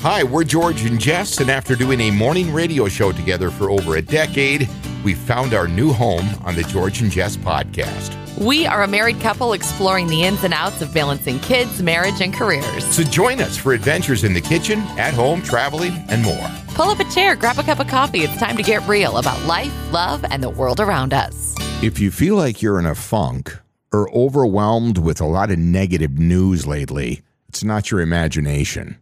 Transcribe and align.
Hi, 0.00 0.22
we're 0.22 0.44
George 0.44 0.84
and 0.84 1.00
Jess, 1.00 1.40
and 1.40 1.50
after 1.50 1.74
doing 1.74 2.00
a 2.02 2.10
morning 2.10 2.52
radio 2.52 2.86
show 2.86 3.12
together 3.12 3.50
for 3.50 3.70
over 3.70 3.96
a 3.96 4.02
decade, 4.02 4.68
we 5.02 5.14
found 5.14 5.54
our 5.54 5.66
new 5.66 5.90
home 5.92 6.28
on 6.44 6.54
the 6.54 6.62
George 6.64 7.00
and 7.00 7.10
Jess 7.10 7.36
podcast. 7.36 8.14
We 8.38 8.66
are 8.66 8.82
a 8.82 8.86
married 8.86 9.20
couple 9.20 9.54
exploring 9.54 10.06
the 10.06 10.22
ins 10.22 10.44
and 10.44 10.52
outs 10.52 10.82
of 10.82 10.92
balancing 10.92 11.40
kids, 11.40 11.82
marriage, 11.82 12.20
and 12.20 12.32
careers. 12.32 12.84
So 12.84 13.02
join 13.04 13.40
us 13.40 13.56
for 13.56 13.72
adventures 13.72 14.22
in 14.22 14.34
the 14.34 14.40
kitchen, 14.40 14.80
at 14.98 15.14
home, 15.14 15.40
traveling, 15.42 15.94
and 16.08 16.22
more. 16.22 16.50
Pull 16.74 16.90
up 16.90 17.00
a 17.00 17.10
chair, 17.10 17.34
grab 17.34 17.58
a 17.58 17.62
cup 17.62 17.80
of 17.80 17.88
coffee. 17.88 18.20
It's 18.20 18.36
time 18.38 18.56
to 18.58 18.62
get 18.62 18.86
real 18.86 19.16
about 19.16 19.42
life, 19.46 19.72
love, 19.92 20.24
and 20.30 20.42
the 20.42 20.50
world 20.50 20.78
around 20.78 21.14
us. 21.14 21.54
If 21.82 21.98
you 21.98 22.10
feel 22.10 22.36
like 22.36 22.60
you're 22.60 22.78
in 22.78 22.86
a 22.86 22.94
funk 22.94 23.58
or 23.92 24.08
overwhelmed 24.14 24.98
with 24.98 25.22
a 25.22 25.26
lot 25.26 25.50
of 25.50 25.58
negative 25.58 26.18
news 26.18 26.66
lately, 26.66 27.22
it's 27.48 27.64
not 27.64 27.90
your 27.90 28.02
imagination. 28.02 28.98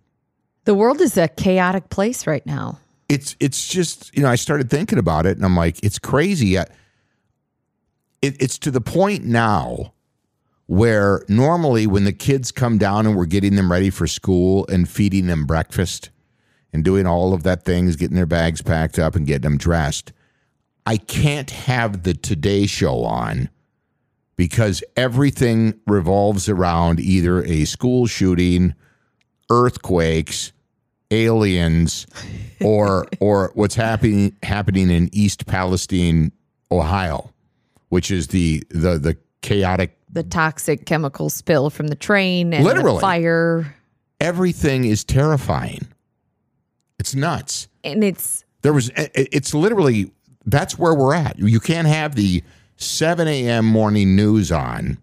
The 0.65 0.75
world 0.75 1.01
is 1.01 1.17
a 1.17 1.29
chaotic 1.29 1.91
place 1.91 2.27
right 2.27 2.45
now. 2.47 2.79
It's 3.09 3.37
it's 3.39 3.69
just 3.69 4.15
you 4.17 4.23
know 4.23 4.29
I 4.31 4.37
started 4.37 4.71
thinking 4.71 4.99
about 4.99 5.27
it 5.27 5.37
and 5.37 5.45
I'm 5.45 5.57
like 5.57 5.83
it's 5.85 5.99
crazy. 5.99 6.59
I- 6.59 6.67
It, 8.23 8.41
it's 8.41 8.59
to 8.61 8.71
the 8.71 8.81
point 8.81 9.25
now 9.25 9.93
where 10.67 11.23
normally 11.29 11.87
when 11.87 12.05
the 12.05 12.13
kids 12.13 12.51
come 12.51 12.79
down 12.79 13.07
and 13.07 13.15
we're 13.15 13.27
getting 13.27 13.55
them 13.57 13.71
ready 13.71 13.91
for 13.91 14.07
school 14.07 14.67
and 14.69 14.89
feeding 14.89 15.27
them 15.27 15.45
breakfast 15.45 16.09
and 16.73 16.83
doing 16.83 17.07
all 17.07 17.35
of 17.35 17.43
that 17.43 17.65
things, 17.67 17.97
getting 17.97 18.17
their 18.17 18.25
bags 18.25 18.63
packed 18.63 18.99
up 18.99 19.15
and 19.15 19.27
getting 19.27 19.43
them 19.43 19.59
dressed, 19.59 20.13
I 20.87 20.97
can't 20.97 21.51
have 21.51 22.03
the 22.05 22.15
Today 22.15 22.65
Show 22.65 23.05
on 23.05 23.51
because 24.37 24.83
everything 24.97 25.79
revolves 25.87 26.49
around 26.49 26.99
either 27.01 27.45
a 27.45 27.67
school 27.67 28.07
shooting, 28.07 28.75
earthquakes, 29.51 30.53
aliens, 31.11 32.07
or 32.61 33.07
or 33.21 33.51
what's 33.55 33.75
happening 33.75 34.37
happening 34.43 34.91
in 34.91 35.11
East 35.13 35.47
Palestine, 35.47 36.33
Ohio, 36.71 37.31
which 37.89 38.11
is 38.11 38.29
the 38.29 38.63
the 38.71 38.99
the 38.99 39.17
chaotic. 39.43 39.99
The 40.11 40.23
toxic 40.23 40.87
chemical 40.87 41.29
spill 41.29 41.71
from 41.71 41.89
the 41.89 41.97
train 41.97 42.55
and 42.55 42.65
Literally. 42.65 42.97
the 42.97 43.01
fire. 43.01 43.75
Everything 44.21 44.85
is 44.85 45.03
terrifying. 45.03 45.89
It's 47.01 47.15
nuts. 47.17 47.67
And 47.83 48.05
it's 48.05 48.45
There 48.63 48.73
was. 48.73 48.91
It's 48.97 49.55
literally 49.55 50.13
that's 50.47 50.79
where 50.79 50.95
we're 50.95 51.15
at. 51.15 51.39
You 51.39 51.59
can't 51.61 51.89
have 51.89 52.15
the 52.15 52.43
seven 52.77 53.27
a.m. 53.29 53.65
morning 53.67 54.15
news 54.15 54.53
on 54.53 54.99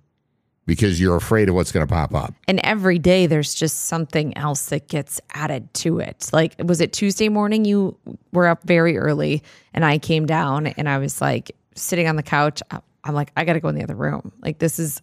because 0.71 1.01
you're 1.01 1.17
afraid 1.17 1.49
of 1.49 1.55
what's 1.55 1.69
going 1.69 1.85
to 1.85 1.93
pop 1.93 2.15
up. 2.15 2.33
and 2.47 2.61
every 2.63 2.97
day 2.97 3.25
there's 3.27 3.53
just 3.53 3.87
something 3.87 4.37
else 4.37 4.67
that 4.67 4.87
gets 4.87 5.19
added 5.33 5.73
to 5.73 5.99
it. 5.99 6.29
Like 6.31 6.55
was 6.63 6.79
it 6.79 6.93
Tuesday 6.93 7.27
morning 7.27 7.65
you 7.65 7.97
were 8.31 8.47
up 8.47 8.63
very 8.63 8.97
early 8.97 9.43
and 9.73 9.83
I 9.83 9.97
came 9.97 10.25
down 10.25 10.67
and 10.67 10.87
I 10.87 10.97
was 10.97 11.19
like 11.19 11.51
sitting 11.75 12.07
on 12.07 12.15
the 12.15 12.23
couch. 12.23 12.61
I'm 13.03 13.13
like 13.13 13.33
I 13.35 13.43
got 13.43 13.53
to 13.53 13.59
go 13.59 13.67
in 13.67 13.75
the 13.75 13.83
other 13.83 13.95
room. 13.97 14.31
Like 14.41 14.59
this 14.59 14.79
is 14.79 15.01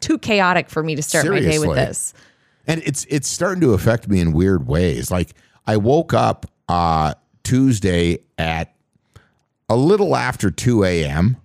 too 0.00 0.16
chaotic 0.16 0.70
for 0.70 0.82
me 0.82 0.96
to 0.96 1.02
start 1.02 1.26
my 1.26 1.40
day 1.40 1.58
with 1.58 1.76
this. 1.76 2.14
and 2.66 2.80
it's 2.86 3.04
it's 3.10 3.28
starting 3.28 3.60
to 3.60 3.74
affect 3.74 4.08
me 4.08 4.18
in 4.18 4.32
weird 4.32 4.66
ways. 4.66 5.10
Like 5.10 5.34
I 5.66 5.76
woke 5.76 6.14
up 6.14 6.46
uh, 6.70 7.12
Tuesday 7.42 8.20
at 8.38 8.74
a 9.68 9.76
little 9.76 10.16
after 10.16 10.50
two 10.50 10.84
a.m. 10.84 11.36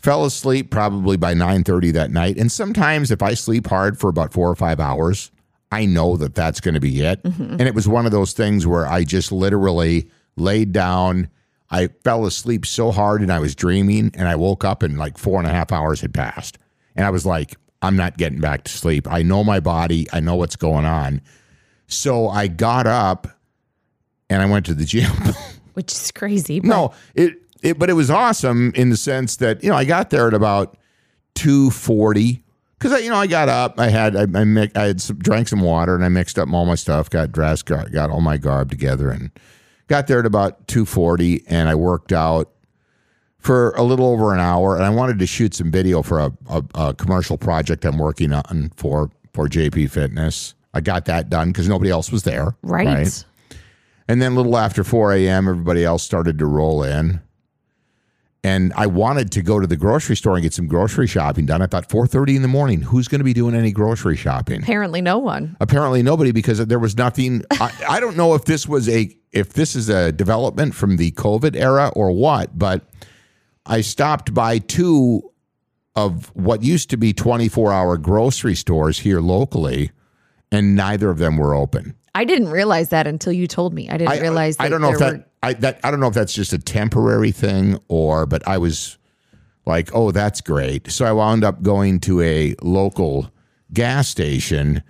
Fell 0.00 0.24
asleep 0.24 0.70
probably 0.70 1.16
by 1.16 1.34
nine 1.34 1.62
thirty 1.62 1.90
that 1.90 2.10
night, 2.10 2.38
and 2.38 2.50
sometimes 2.50 3.10
if 3.10 3.22
I 3.22 3.34
sleep 3.34 3.66
hard 3.66 3.98
for 3.98 4.08
about 4.08 4.32
four 4.32 4.48
or 4.48 4.56
five 4.56 4.80
hours, 4.80 5.30
I 5.70 5.84
know 5.84 6.16
that 6.16 6.34
that's 6.34 6.60
going 6.60 6.74
to 6.74 6.80
be 6.80 7.02
it. 7.02 7.22
Mm-hmm. 7.22 7.52
And 7.52 7.62
it 7.62 7.74
was 7.74 7.86
one 7.86 8.06
of 8.06 8.12
those 8.12 8.32
things 8.32 8.66
where 8.66 8.86
I 8.86 9.04
just 9.04 9.30
literally 9.30 10.10
laid 10.36 10.72
down. 10.72 11.28
I 11.70 11.88
fell 12.02 12.26
asleep 12.26 12.66
so 12.66 12.90
hard 12.90 13.20
and 13.20 13.30
I 13.30 13.38
was 13.38 13.54
dreaming, 13.54 14.10
and 14.14 14.26
I 14.26 14.36
woke 14.36 14.64
up 14.64 14.82
and 14.82 14.98
like 14.98 15.18
four 15.18 15.38
and 15.38 15.46
a 15.46 15.52
half 15.52 15.70
hours 15.70 16.00
had 16.00 16.14
passed. 16.14 16.58
And 16.96 17.04
I 17.06 17.10
was 17.10 17.24
like, 17.24 17.56
I'm 17.82 17.96
not 17.96 18.16
getting 18.16 18.40
back 18.40 18.64
to 18.64 18.72
sleep. 18.72 19.06
I 19.10 19.22
know 19.22 19.44
my 19.44 19.60
body, 19.60 20.06
I 20.12 20.20
know 20.20 20.34
what's 20.34 20.56
going 20.56 20.84
on. 20.84 21.20
So 21.86 22.28
I 22.28 22.46
got 22.46 22.86
up 22.86 23.28
and 24.28 24.42
I 24.42 24.46
went 24.46 24.66
to 24.66 24.74
the 24.74 24.84
gym. 24.84 25.10
Which 25.74 25.92
is 25.92 26.10
crazy. 26.10 26.60
but- 26.60 26.66
no, 26.68 26.92
it, 27.14 27.39
it, 27.62 27.78
but 27.78 27.90
it 27.90 27.94
was 27.94 28.10
awesome 28.10 28.72
in 28.74 28.90
the 28.90 28.96
sense 28.96 29.36
that, 29.36 29.62
you 29.62 29.70
know, 29.70 29.76
I 29.76 29.84
got 29.84 30.10
there 30.10 30.28
at 30.28 30.34
about 30.34 30.76
240 31.34 32.42
because 32.78 32.92
I, 32.92 32.98
you 32.98 33.10
know, 33.10 33.16
I 33.16 33.26
got 33.26 33.48
up, 33.48 33.78
I 33.78 33.88
had, 33.88 34.16
I, 34.16 34.22
I, 34.22 34.44
mi- 34.44 34.70
I 34.74 34.82
had 34.84 35.00
some, 35.00 35.18
drank 35.18 35.48
some 35.48 35.60
water 35.60 35.94
and 35.94 36.04
I 36.04 36.08
mixed 36.08 36.38
up 36.38 36.50
all 36.52 36.64
my 36.64 36.74
stuff, 36.74 37.10
got 37.10 37.32
dressed, 37.32 37.66
got, 37.66 37.92
got 37.92 38.10
all 38.10 38.20
my 38.20 38.36
garb 38.38 38.70
together 38.70 39.10
and 39.10 39.30
got 39.88 40.06
there 40.06 40.20
at 40.20 40.26
about 40.26 40.66
240 40.68 41.44
and 41.46 41.68
I 41.68 41.74
worked 41.74 42.12
out 42.12 42.50
for 43.38 43.70
a 43.72 43.82
little 43.82 44.06
over 44.06 44.32
an 44.34 44.40
hour 44.40 44.76
and 44.76 44.84
I 44.84 44.90
wanted 44.90 45.18
to 45.18 45.26
shoot 45.26 45.54
some 45.54 45.70
video 45.70 46.02
for 46.02 46.20
a, 46.20 46.32
a, 46.48 46.64
a 46.74 46.94
commercial 46.94 47.36
project 47.38 47.84
I'm 47.84 47.98
working 47.98 48.32
on 48.32 48.72
for, 48.76 49.10
for 49.32 49.46
JP 49.48 49.90
Fitness. 49.90 50.54
I 50.72 50.80
got 50.80 51.06
that 51.06 51.28
done 51.30 51.48
because 51.48 51.68
nobody 51.68 51.90
else 51.90 52.12
was 52.12 52.22
there. 52.22 52.54
right. 52.62 53.24
And 54.08 54.20
then 54.20 54.32
a 54.32 54.34
little 54.34 54.56
after 54.58 54.82
4 54.82 55.12
a.m., 55.14 55.48
everybody 55.48 55.84
else 55.84 56.02
started 56.02 56.38
to 56.40 56.46
roll 56.46 56.82
in. 56.82 57.20
And 58.42 58.72
I 58.74 58.86
wanted 58.86 59.30
to 59.32 59.42
go 59.42 59.60
to 59.60 59.66
the 59.66 59.76
grocery 59.76 60.16
store 60.16 60.34
and 60.34 60.42
get 60.42 60.54
some 60.54 60.66
grocery 60.66 61.06
shopping 61.06 61.44
done. 61.44 61.60
I 61.60 61.66
thought 61.66 61.88
4:30 61.88 62.36
in 62.36 62.42
the 62.42 62.48
morning, 62.48 62.80
who's 62.80 63.06
going 63.06 63.18
to 63.18 63.24
be 63.24 63.34
doing 63.34 63.54
any 63.54 63.70
grocery 63.70 64.16
shopping? 64.16 64.62
Apparently 64.62 65.02
no 65.02 65.18
one. 65.18 65.56
Apparently 65.60 66.02
nobody 66.02 66.32
because 66.32 66.64
there 66.66 66.78
was 66.78 66.96
nothing. 66.96 67.42
I, 67.52 67.70
I 67.88 68.00
don't 68.00 68.16
know 68.16 68.34
if 68.34 68.46
this 68.46 68.66
was 68.66 68.88
a 68.88 69.14
if 69.32 69.52
this 69.52 69.76
is 69.76 69.90
a 69.90 70.10
development 70.10 70.74
from 70.74 70.96
the 70.96 71.12
COVID 71.12 71.54
era 71.54 71.92
or 71.94 72.12
what, 72.12 72.58
but 72.58 72.88
I 73.66 73.82
stopped 73.82 74.32
by 74.32 74.58
two 74.58 75.22
of 75.94 76.34
what 76.34 76.62
used 76.62 76.90
to 76.90 76.96
be 76.96 77.12
24 77.12 77.72
hour 77.72 77.98
grocery 77.98 78.54
stores 78.54 79.00
here 79.00 79.20
locally, 79.20 79.90
and 80.50 80.74
neither 80.74 81.10
of 81.10 81.18
them 81.18 81.36
were 81.36 81.54
open. 81.54 81.94
I 82.14 82.24
didn't 82.24 82.48
realize 82.48 82.88
that 82.90 83.06
until 83.06 83.32
you 83.32 83.46
told 83.46 83.72
me. 83.74 83.88
I 83.88 83.96
didn't 83.96 84.12
I, 84.12 84.20
realize 84.20 84.56
that 84.56 84.64
I 84.64 84.68
don't 84.68 84.80
know 84.80 84.92
if 84.92 84.98
that 84.98 85.12
were 85.14 85.24
I 85.42 85.52
that 85.54 85.80
I 85.84 85.90
don't 85.90 86.00
know 86.00 86.08
if 86.08 86.14
that's 86.14 86.32
just 86.32 86.52
a 86.52 86.58
temporary 86.58 87.32
thing 87.32 87.78
or 87.88 88.26
but 88.26 88.46
I 88.46 88.58
was 88.58 88.98
like, 89.66 89.94
"Oh, 89.94 90.10
that's 90.10 90.40
great." 90.40 90.90
So 90.90 91.04
I 91.04 91.12
wound 91.12 91.44
up 91.44 91.62
going 91.62 92.00
to 92.00 92.20
a 92.20 92.54
local 92.62 93.30
gas 93.72 94.08
station 94.08 94.82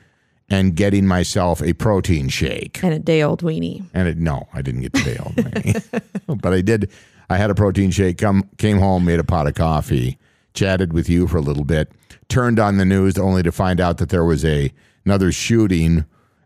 and 0.48 0.74
getting 0.74 1.06
myself 1.06 1.62
a 1.62 1.72
protein 1.74 2.28
shake. 2.28 2.82
and 2.82 2.92
a 2.92 2.98
day 2.98 3.22
old 3.22 3.42
weenie. 3.42 3.84
And 3.94 4.08
it, 4.08 4.18
no, 4.18 4.48
I 4.52 4.62
didn't 4.62 4.80
get 4.80 4.92
the 4.92 5.02
day 5.02 5.16
old 5.18 5.36
weenie, 5.36 6.02
but 6.42 6.52
I 6.52 6.60
did 6.60 6.90
I 7.28 7.36
had 7.36 7.50
a 7.50 7.54
protein 7.54 7.92
shake, 7.92 8.18
come 8.18 8.48
came 8.58 8.78
home, 8.78 9.04
made 9.04 9.20
a 9.20 9.24
pot 9.24 9.46
of 9.46 9.54
coffee, 9.54 10.18
chatted 10.54 10.92
with 10.92 11.08
you 11.08 11.28
for 11.28 11.36
a 11.36 11.42
little 11.42 11.64
bit, 11.64 11.92
turned 12.28 12.58
on 12.58 12.76
the 12.78 12.84
news 12.84 13.16
only 13.18 13.42
to 13.44 13.52
find 13.52 13.80
out 13.80 13.98
that 13.98 14.08
there 14.08 14.24
was 14.24 14.44
a 14.44 14.72
another 15.04 15.30
shooting 15.30 16.04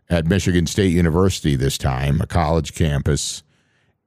at 0.09 0.25
Michigan 0.25 0.67
State 0.67 0.91
University 0.93 1.55
this 1.55 1.77
time, 1.77 2.21
a 2.21 2.27
college 2.27 2.73
campus. 2.75 3.43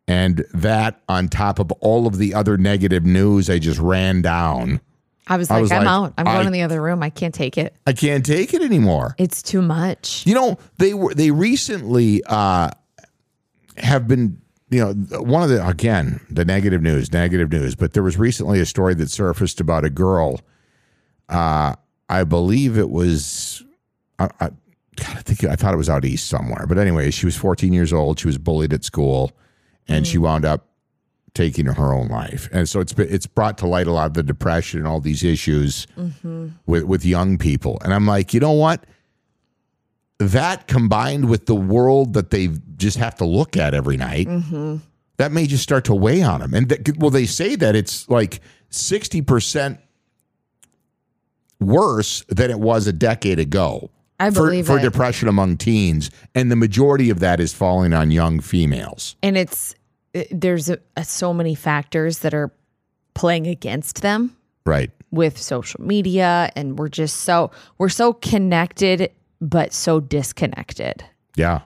And 0.07 0.45
that 0.55 1.03
on 1.09 1.29
top 1.29 1.59
of 1.59 1.71
all 1.81 2.07
of 2.07 2.17
the 2.19 2.33
other 2.35 2.57
negative 2.57 3.05
news 3.05 3.51
I 3.51 3.59
just 3.59 3.79
ran 3.79 4.23
down. 4.23 4.81
I 5.27 5.37
was 5.37 5.51
I 5.51 5.55
like, 5.57 5.63
was 5.63 5.73
I'm 5.73 5.79
like, 5.85 5.89
out. 5.89 6.15
I'm 6.17 6.25
going 6.25 6.39
I- 6.39 6.47
in 6.47 6.53
the 6.53 6.63
other 6.63 6.81
room. 6.81 7.03
I 7.03 7.11
can't 7.11 7.35
take 7.35 7.59
it. 7.59 7.75
I 7.87 7.93
can't 7.93 8.25
take 8.25 8.55
it 8.55 8.63
anymore. 8.63 9.15
It's 9.19 9.43
too 9.43 9.61
much. 9.61 10.27
You 10.27 10.35
know, 10.35 10.59
they 10.79 10.95
were 10.95 11.13
they 11.13 11.31
recently 11.31 12.23
uh, 12.25 12.71
have 13.77 14.09
been 14.09 14.41
you 14.71 14.81
know 14.81 15.21
one 15.21 15.43
of 15.43 15.51
the 15.51 15.67
again 15.67 16.21
the 16.31 16.47
negative 16.47 16.81
news, 16.81 17.13
negative 17.13 17.53
news. 17.53 17.75
But 17.75 17.93
there 17.93 18.03
was 18.03 18.17
recently 18.17 18.61
a 18.61 18.67
story 18.67 18.95
that 18.95 19.11
surfaced 19.11 19.61
about 19.61 19.85
a 19.85 19.91
girl. 19.91 20.41
Uh, 21.29 21.75
I 22.09 22.25
believe 22.25 22.79
it 22.79 22.89
was. 22.89 23.63
I, 24.19 24.31
I, 24.41 24.51
God, 24.99 25.17
I 25.17 25.23
think 25.23 25.45
I 25.45 25.57
thought 25.57 25.75
it 25.75 25.79
was 25.79 25.89
out 25.89 26.05
east 26.05 26.29
somewhere. 26.29 26.67
But 26.67 26.79
anyway, 26.79 27.11
she 27.11 27.27
was 27.27 27.37
14 27.37 27.73
years 27.73 27.93
old. 27.93 28.19
She 28.19 28.27
was 28.27 28.39
bullied 28.39 28.73
at 28.73 28.85
school, 28.85 29.33
and 29.87 30.07
she 30.07 30.19
mm. 30.19 30.23
wound 30.23 30.45
up 30.45 30.67
taking 31.35 31.67
her 31.67 31.93
own 31.93 32.09
life. 32.09 32.49
And 32.53 32.69
so 32.69 32.81
it's 32.81 32.93
been- 32.93 33.13
it's 33.13 33.27
brought 33.27 33.59
to 33.59 33.67
light 33.67 33.87
a 33.87 33.93
lot 33.93 34.07
of 34.07 34.15
the 34.15 34.23
depression 34.23 34.81
and 34.81 34.89
all 34.89 35.01
these 35.01 35.23
issues 35.23 35.87
mm-hmm. 35.97 36.49
with 36.67 36.85
with 36.85 37.05
young 37.05 37.39
people. 37.39 37.79
And 37.85 37.95
I'm 37.95 38.07
like, 38.07 38.35
you 38.35 38.41
know 38.41 38.53
what? 38.53 38.85
that 40.19 40.67
combined 40.67 41.29
with 41.29 41.47
the 41.47 41.55
world 41.55 42.15
that 42.15 42.31
they 42.31 42.49
just 42.77 42.97
have 42.99 43.15
to 43.17 43.25
look 43.25 43.57
at 43.57 43.75
every 43.75 43.97
night, 43.97 44.27
mm-hmm. 44.27 44.77
that 45.17 45.33
may 45.33 45.47
just 45.47 45.63
start 45.63 45.85
to 45.85 45.95
weigh 45.95 46.23
on 46.23 46.41
them. 46.41 46.55
And 46.55 46.69
that, 46.69 46.99
well, 46.99 47.11
they 47.11 47.27
say 47.27 47.57
that 47.57 47.77
it's 47.77 48.09
like 48.09 48.41
60% 48.71 49.79
worse 51.61 52.25
than 52.29 52.51
it 52.51 52.59
was 52.59 52.87
a 52.87 52.93
decade 52.93 53.39
ago. 53.39 53.91
I 54.21 54.31
for, 54.31 54.47
believe 54.47 54.67
for 54.67 54.79
it. 54.79 54.83
depression 54.83 55.29
among 55.29 55.57
teens, 55.59 56.11
and 56.35 56.51
the 56.51 56.57
majority 56.57 57.09
of 57.11 57.21
that 57.21 57.39
is 57.41 57.53
falling 57.55 57.93
on 57.93 58.11
young 58.11 58.41
females. 58.41 59.17
and 59.23 59.37
it's 59.37 59.75
uh, 60.15 60.23
there's 60.31 60.69
a, 60.71 60.79
a, 60.97 61.05
so 61.05 61.33
many 61.35 61.55
factors 61.55 62.21
that 62.21 62.35
are 62.35 62.51
playing 63.15 63.47
against 63.47 64.03
them 64.03 64.35
Right. 64.65 64.91
with 65.11 65.39
social 65.39 65.81
media 65.83 66.51
and 66.57 66.79
we're 66.79 66.89
just 66.89 67.17
so 67.19 67.51
we're 67.79 67.89
so 67.89 68.13
connected 68.13 69.11
but 69.41 69.73
so 69.73 70.01
disconnected 70.01 71.05
Yeah. 71.37 71.61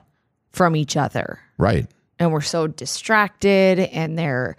from 0.51 0.75
each 0.75 0.95
other 0.97 1.39
Right. 1.57 1.87
and 2.19 2.31
we're 2.31 2.41
so 2.41 2.67
distracted 2.67 3.79
and 3.79 4.17
they're 4.17 4.55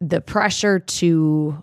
the 0.00 0.20
pressure 0.20 0.78
to 0.80 1.62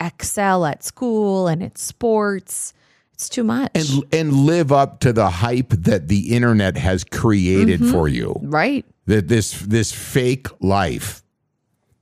excel 0.00 0.64
at 0.66 0.82
school 0.82 1.46
and 1.46 1.62
at 1.62 1.78
sports 1.78 2.72
it's 3.20 3.28
too 3.28 3.44
much 3.44 3.70
And 3.74 4.04
and 4.12 4.32
live 4.32 4.72
up 4.72 5.00
to 5.00 5.12
the 5.12 5.28
hype 5.28 5.68
that 5.70 6.08
the 6.08 6.34
internet 6.34 6.76
has 6.78 7.04
created 7.04 7.80
Mm-hmm. 7.80 7.92
for 7.92 8.08
you. 8.08 8.34
right 8.42 8.84
That 9.06 9.28
this 9.28 9.52
this 9.60 9.92
fake 9.92 10.46
life. 10.60 11.22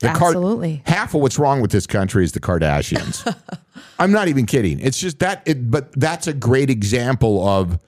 The 0.00 0.08
Absolutely. 0.10 0.82
half 0.86 1.12
of 1.14 1.20
what's 1.22 1.40
wrong 1.40 1.60
with 1.60 1.72
this 1.72 1.86
country 1.88 2.22
is 2.22 2.30
the 2.30 2.38
Kardashians. 2.40 3.26
I'm 3.98 4.12
not 4.12 4.28
even 4.28 4.46
kidding. 4.46 4.78
It's 4.78 4.98
just 5.00 5.18
that 5.18 5.42
it, 5.44 5.70
but 5.72 5.90
that's 5.98 6.28
a 6.28 6.32
great 6.32 6.70
example 6.70 7.46
of 7.48 7.80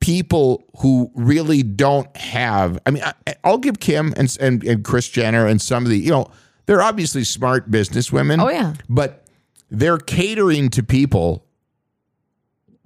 people 0.00 0.64
who 0.78 1.10
really 1.14 1.62
don't 1.62 2.14
have 2.16 2.78
I 2.86 2.90
mean 2.92 3.02
I, 3.02 3.34
I'll 3.44 3.58
give 3.58 3.78
Kim 3.80 4.14
and 4.16 4.34
and 4.40 4.64
and 4.64 4.84
Kris 4.84 5.08
Jenner 5.08 5.46
and 5.46 5.60
some 5.60 5.84
of 5.84 5.90
the, 5.90 5.98
you 5.98 6.10
know, 6.10 6.30
they're 6.66 6.82
obviously 6.82 7.24
smart 7.24 7.70
businesswomen. 7.70 8.42
Oh, 8.42 8.48
yeah. 8.48 8.74
But 8.88 9.24
they're 9.70 9.98
catering 9.98 10.70
to 10.70 10.82
people 10.82 11.44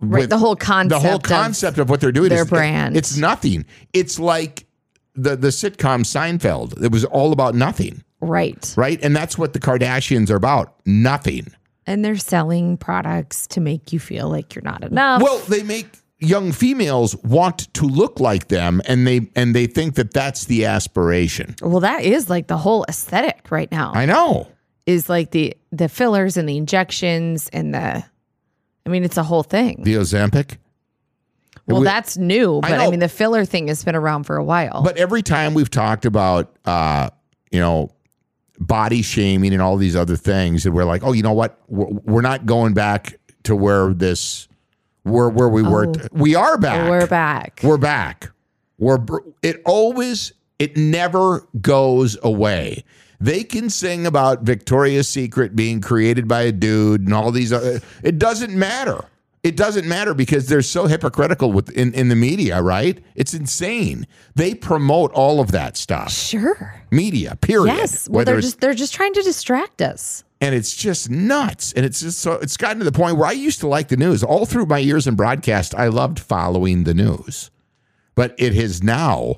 right 0.02 0.20
with- 0.22 0.30
the 0.30 0.38
whole 0.38 0.56
concept 0.56 1.02
the 1.02 1.08
whole 1.08 1.16
of- 1.16 1.22
concept 1.22 1.78
of, 1.78 1.88
what 1.88 2.00
they're 2.00 2.12
doing 2.12 2.28
their 2.28 2.42
is 2.42 2.48
brand. 2.50 2.96
it's 2.96 3.16
nothing. 3.16 3.64
It's 3.92 4.18
like 4.18 4.66
the 5.14 5.36
the 5.36 5.48
sitcom 5.48 6.04
Seinfeld. 6.04 6.82
It 6.82 6.92
was 6.92 7.04
all 7.04 7.32
about 7.32 7.54
nothing, 7.54 8.02
right 8.20 8.74
right? 8.76 8.98
And 9.02 9.14
that's 9.16 9.38
what 9.38 9.52
the 9.52 9.60
Kardashians 9.60 10.30
are 10.30 10.36
about. 10.36 10.74
Nothing. 10.86 11.48
and 11.86 12.04
they're 12.04 12.16
selling 12.16 12.76
products 12.76 13.46
to 13.48 13.60
make 13.60 13.92
you 13.92 13.98
feel 13.98 14.28
like 14.28 14.54
you're 14.54 14.62
not 14.62 14.84
enough 14.84 15.20
Well, 15.20 15.38
they 15.48 15.64
make 15.64 15.86
young 16.20 16.52
females 16.52 17.16
want 17.24 17.72
to 17.74 17.84
look 17.84 18.20
like 18.20 18.46
them 18.46 18.80
and 18.86 19.04
they 19.04 19.28
and 19.34 19.52
they 19.56 19.66
think 19.66 19.96
that 19.96 20.12
that's 20.12 20.44
the 20.44 20.64
aspiration. 20.66 21.56
Well, 21.60 21.80
that 21.80 22.02
is 22.04 22.30
like 22.30 22.46
the 22.46 22.56
whole 22.58 22.84
aesthetic 22.88 23.50
right 23.50 23.70
now. 23.72 23.90
I 23.94 24.06
know. 24.06 24.46
is 24.86 25.08
like 25.08 25.32
the 25.32 25.56
the 25.72 25.88
fillers 25.88 26.36
and 26.36 26.48
the 26.48 26.56
injections 26.56 27.48
and 27.52 27.74
the 27.74 28.04
I 28.86 28.90
mean 28.90 29.04
it's 29.04 29.16
a 29.16 29.22
whole 29.22 29.42
thing. 29.42 29.82
The 29.84 29.94
Ozempic. 29.94 30.56
well, 31.66 31.80
we- 31.80 31.84
that's 31.84 32.16
new, 32.16 32.60
but 32.60 32.72
I, 32.72 32.84
know. 32.84 32.90
mean 32.90 33.00
the 33.00 33.08
filler 33.08 33.44
thing 33.44 33.68
has 33.68 33.84
been 33.84 33.94
around 33.96 34.24
for 34.24 34.36
a 34.36 34.44
while. 34.44 34.82
But 34.82 34.96
every 34.96 35.22
time 35.22 35.54
we've 35.54 35.70
talked 35.70 36.04
about, 36.04 36.56
uh, 36.64 37.10
you 37.50 37.60
know, 37.60 37.90
body 38.58 39.02
shaming 39.02 39.52
and 39.52 39.62
all 39.62 39.76
these 39.76 39.96
other 39.96 40.16
things, 40.16 40.66
and 40.66 40.74
we're 40.74 40.84
like, 40.84 41.02
oh, 41.04 41.12
you 41.12 41.22
know 41.22 41.32
what? 41.32 41.58
We're, 41.68 41.86
we're 42.04 42.20
not 42.22 42.46
going 42.46 42.74
back 42.74 43.18
to 43.44 43.54
where 43.56 43.92
this, 43.92 44.48
where 45.04 45.28
where 45.28 45.48
we 45.48 45.62
were. 45.62 45.92
We 46.12 46.34
are 46.34 46.58
back. 46.58 46.86
Oh. 46.86 46.90
We're 46.90 47.06
back. 47.06 47.60
We're 47.62 47.78
back. 47.78 48.30
We're 48.78 48.98
it 49.42 49.62
always 49.64 50.32
it 50.58 50.76
never 50.76 51.46
goes 51.60 52.16
away. 52.22 52.84
They 53.22 53.44
can 53.44 53.70
sing 53.70 54.04
about 54.06 54.42
Victoria's 54.42 55.08
Secret 55.08 55.54
being 55.54 55.80
created 55.80 56.26
by 56.26 56.42
a 56.42 56.50
dude 56.52 57.02
and 57.02 57.14
all 57.14 57.30
these 57.30 57.52
other 57.52 57.80
it 58.02 58.18
doesn't 58.18 58.52
matter. 58.52 59.04
It 59.44 59.56
doesn't 59.56 59.86
matter 59.88 60.12
because 60.14 60.48
they're 60.48 60.62
so 60.62 60.86
hypocritical 60.86 61.50
with 61.52 61.70
in, 61.70 61.92
in 61.94 62.08
the 62.08 62.14
media, 62.16 62.62
right? 62.62 63.02
It's 63.16 63.34
insane. 63.34 64.06
They 64.36 64.54
promote 64.54 65.10
all 65.12 65.40
of 65.40 65.50
that 65.52 65.76
stuff. 65.76 66.12
sure. 66.12 66.80
Media, 66.90 67.36
period. 67.40 67.74
Yes. 67.76 68.08
Well, 68.08 68.18
Whether 68.18 68.32
they're 68.32 68.38
it's- 68.38 68.50
just 68.52 68.60
they're 68.60 68.74
just 68.74 68.94
trying 68.94 69.14
to 69.14 69.22
distract 69.22 69.82
us. 69.82 70.24
and 70.40 70.54
it's 70.54 70.74
just 70.74 71.08
nuts. 71.10 71.72
And 71.74 71.84
it's 71.86 72.00
just 72.00 72.18
so 72.18 72.32
it's 72.34 72.56
gotten 72.56 72.78
to 72.78 72.84
the 72.84 72.92
point 72.92 73.16
where 73.18 73.28
I 73.28 73.32
used 73.32 73.60
to 73.60 73.68
like 73.68 73.86
the 73.88 73.96
news. 73.96 74.24
All 74.24 74.46
through 74.46 74.66
my 74.66 74.78
years 74.78 75.06
in 75.06 75.14
broadcast, 75.14 75.74
I 75.76 75.86
loved 75.88 76.18
following 76.18 76.82
the 76.84 76.94
news. 76.94 77.50
But 78.16 78.34
it 78.38 78.52
has 78.54 78.82
now. 78.82 79.36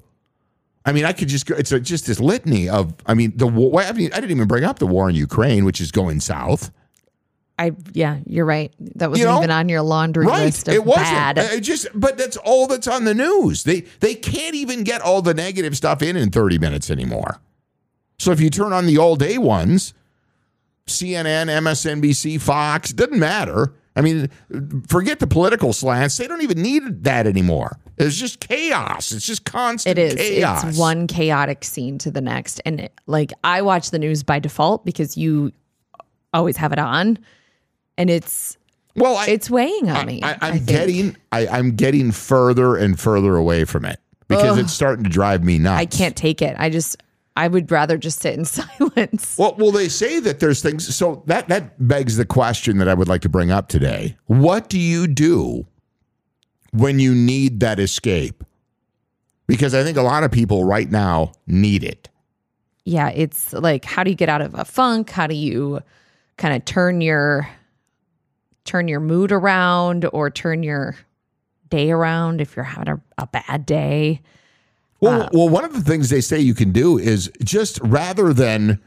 I 0.85 0.93
mean, 0.93 1.05
I 1.05 1.13
could 1.13 1.29
just 1.29 1.47
go. 1.47 1.55
It's 1.57 1.73
a, 1.73 1.81
just 1.81 2.07
this 2.07 2.21
litany 2.21 2.69
of. 2.69 2.95
I 3.07 3.15
mean, 3.15 3.33
the 3.37 3.47
war. 3.47 3.81
I, 3.81 3.85
haven't- 3.85 4.13
I 4.15 4.21
didn't 4.21 4.33
even 4.33 4.49
bring 4.49 4.65
up 4.65 4.79
the 4.79 4.87
war 4.87 5.09
in 5.09 5.15
Ukraine, 5.17 5.65
which 5.65 5.81
is 5.81 5.91
going 5.91 6.21
south. 6.21 6.71
I 7.59 7.73
yeah, 7.93 8.19
you're 8.27 8.45
right. 8.45 8.73
That 8.97 9.11
wasn't 9.11 9.27
You 9.29 9.33
know? 9.33 9.39
even 9.39 9.51
on 9.53 9.69
your 9.69 9.81
laundry 9.83 10.27
Right? 10.27 10.47
list 10.47 10.67
of 10.69 10.75
It 10.75 10.85
wasn't. 10.85 11.05
bad. 11.07 11.39
I 11.39 11.61
just. 11.61 11.87
But 11.95 12.19
that's 12.19 12.37
all 12.37 12.67
that's 12.67 12.89
on 12.89 13.05
the 13.05 13.15
news. 13.15 13.63
They 13.63 13.83
they 14.01 14.15
can't 14.17 14.57
even 14.57 14.83
get 14.83 15.01
all 15.01 15.23
the 15.23 15.35
negative 15.35 15.77
stuff 15.77 16.03
in 16.03 16.17
in 16.17 16.31
thirty 16.31 16.59
minutes 16.59 16.91
anymore. 16.91 17.41
So 18.19 18.33
if 18.33 18.41
you 18.41 18.51
turn 18.51 18.73
on 18.73 18.87
the 18.87 18.99
all 18.99 19.15
day 19.17 19.39
ones, 19.39 19.95
CNN, 20.87 21.47
MSNBC, 21.49 22.41
Fox, 22.41 22.93
doesn't 22.93 23.19
matter. 23.19 23.73
I 23.97 24.01
mean, 24.01 24.29
forget 24.89 25.21
the 25.21 25.27
political 25.27 25.73
slants. 25.73 26.17
They 26.17 26.27
don't 26.27 26.43
even 26.43 26.61
need 26.61 27.05
that 27.05 27.27
anymore. 27.27 27.79
It's 27.97 28.17
just 28.17 28.41
chaos. 28.41 29.13
It's 29.13 29.25
just 29.25 29.45
constant 29.45 29.99
It 29.99 30.03
is. 30.03 30.15
chaos. 30.17 30.65
It's 30.65 30.79
one 30.79 31.07
chaotic 31.07 31.63
scene 31.65 31.99
to 31.99 32.11
the 32.11 32.21
next. 32.21 32.61
And 32.67 32.81
it, 32.81 33.01
like 33.07 33.33
I 33.45 33.63
watch 33.63 33.91
the 33.91 34.01
news 34.01 34.25
by 34.25 34.41
default 34.41 34.85
because 34.85 35.17
you 35.17 35.53
always 36.33 36.57
have 36.57 36.73
it 36.73 36.81
on. 36.81 37.19
And 37.97 38.11
it's 38.11 38.57
Well, 38.97 39.17
I, 39.17 39.27
it's 39.27 39.49
weighing 39.49 39.89
on 39.91 40.07
me. 40.07 40.21
I, 40.25 40.33
I 40.33 40.39
I'm 40.43 40.53
think. 40.55 40.67
getting, 40.67 41.17
I, 41.31 41.47
I'm 41.47 41.77
getting 41.77 42.11
further 42.11 42.75
and 42.77 42.99
further 42.99 43.37
away 43.37 43.65
from 43.65 43.85
it 43.85 44.01
because 44.27 44.59
it's 44.59 44.73
starting 44.73 45.05
to 45.05 45.11
drive 45.11 45.45
me 45.45 45.59
nuts. 45.59 45.81
I 45.81 45.87
can't 45.87 46.17
take 46.17 46.43
it. 46.43 46.57
I 46.59 46.69
just 46.71 46.97
I 47.37 47.49
would 47.49 47.71
rather 47.71 47.99
just 47.99 48.21
sit 48.21 48.39
in 48.39 48.45
silence. 48.45 49.37
Well, 49.39 49.55
well, 49.59 49.73
they 49.73 49.89
say 49.89 50.21
that 50.21 50.41
there's 50.41 50.63
things. 50.63 50.95
So 50.95 51.23
that 51.27 51.49
that 51.49 51.87
begs 51.87 52.17
the 52.17 52.25
question 52.25 52.79
that 52.79 52.89
I 52.89 52.95
would 52.95 53.09
like 53.09 53.23
to 53.23 53.29
bring 53.29 53.51
up 53.51 53.69
today. 53.69 54.17
What 54.27 54.69
do 54.69 54.79
you 54.79 55.07
do 55.07 55.67
when 56.73 56.99
you 56.99 57.15
need 57.15 57.61
that 57.61 57.79
escape? 57.81 58.45
Because 59.47 59.75
I 59.75 59.83
think 59.83 59.97
a 59.97 60.03
lot 60.03 60.25
of 60.25 60.31
people 60.31 60.65
right 60.65 60.91
now 60.91 61.33
need 61.47 61.85
it. 61.85 62.09
Yeah, 62.85 63.09
it's 63.09 63.53
like 63.53 63.85
how 63.85 64.05
do 64.05 64.11
you 64.11 64.17
get 64.17 64.29
out 64.29 64.41
of 64.41 64.55
a 64.55 64.65
funk? 64.65 65.11
How 65.11 65.27
do 65.27 65.35
you 65.35 65.81
kind 66.37 66.55
of 66.55 66.65
turn 66.65 67.01
your 67.01 67.49
turn 68.65 68.89
your 68.89 69.01
mood 69.01 69.33
around 69.33 70.07
or 70.13 70.31
turn 70.31 70.63
your 70.63 70.97
day 71.69 71.91
around 71.91 72.41
if 72.41 72.57
you're 72.57 72.65
having 72.65 72.89
a, 72.89 73.01
a 73.19 73.27
bad 73.27 73.67
day? 73.67 74.23
Well, 75.05 75.29
well, 75.33 75.49
one 75.49 75.65
of 75.65 75.73
the 75.73 75.81
things 75.83 76.09
they 76.11 76.21
say 76.21 76.41
you 76.41 76.55
can 76.55 76.73
do 76.73 76.99
is 76.99 77.31
just 77.43 77.79
rather 77.83 78.33
than 78.33 78.81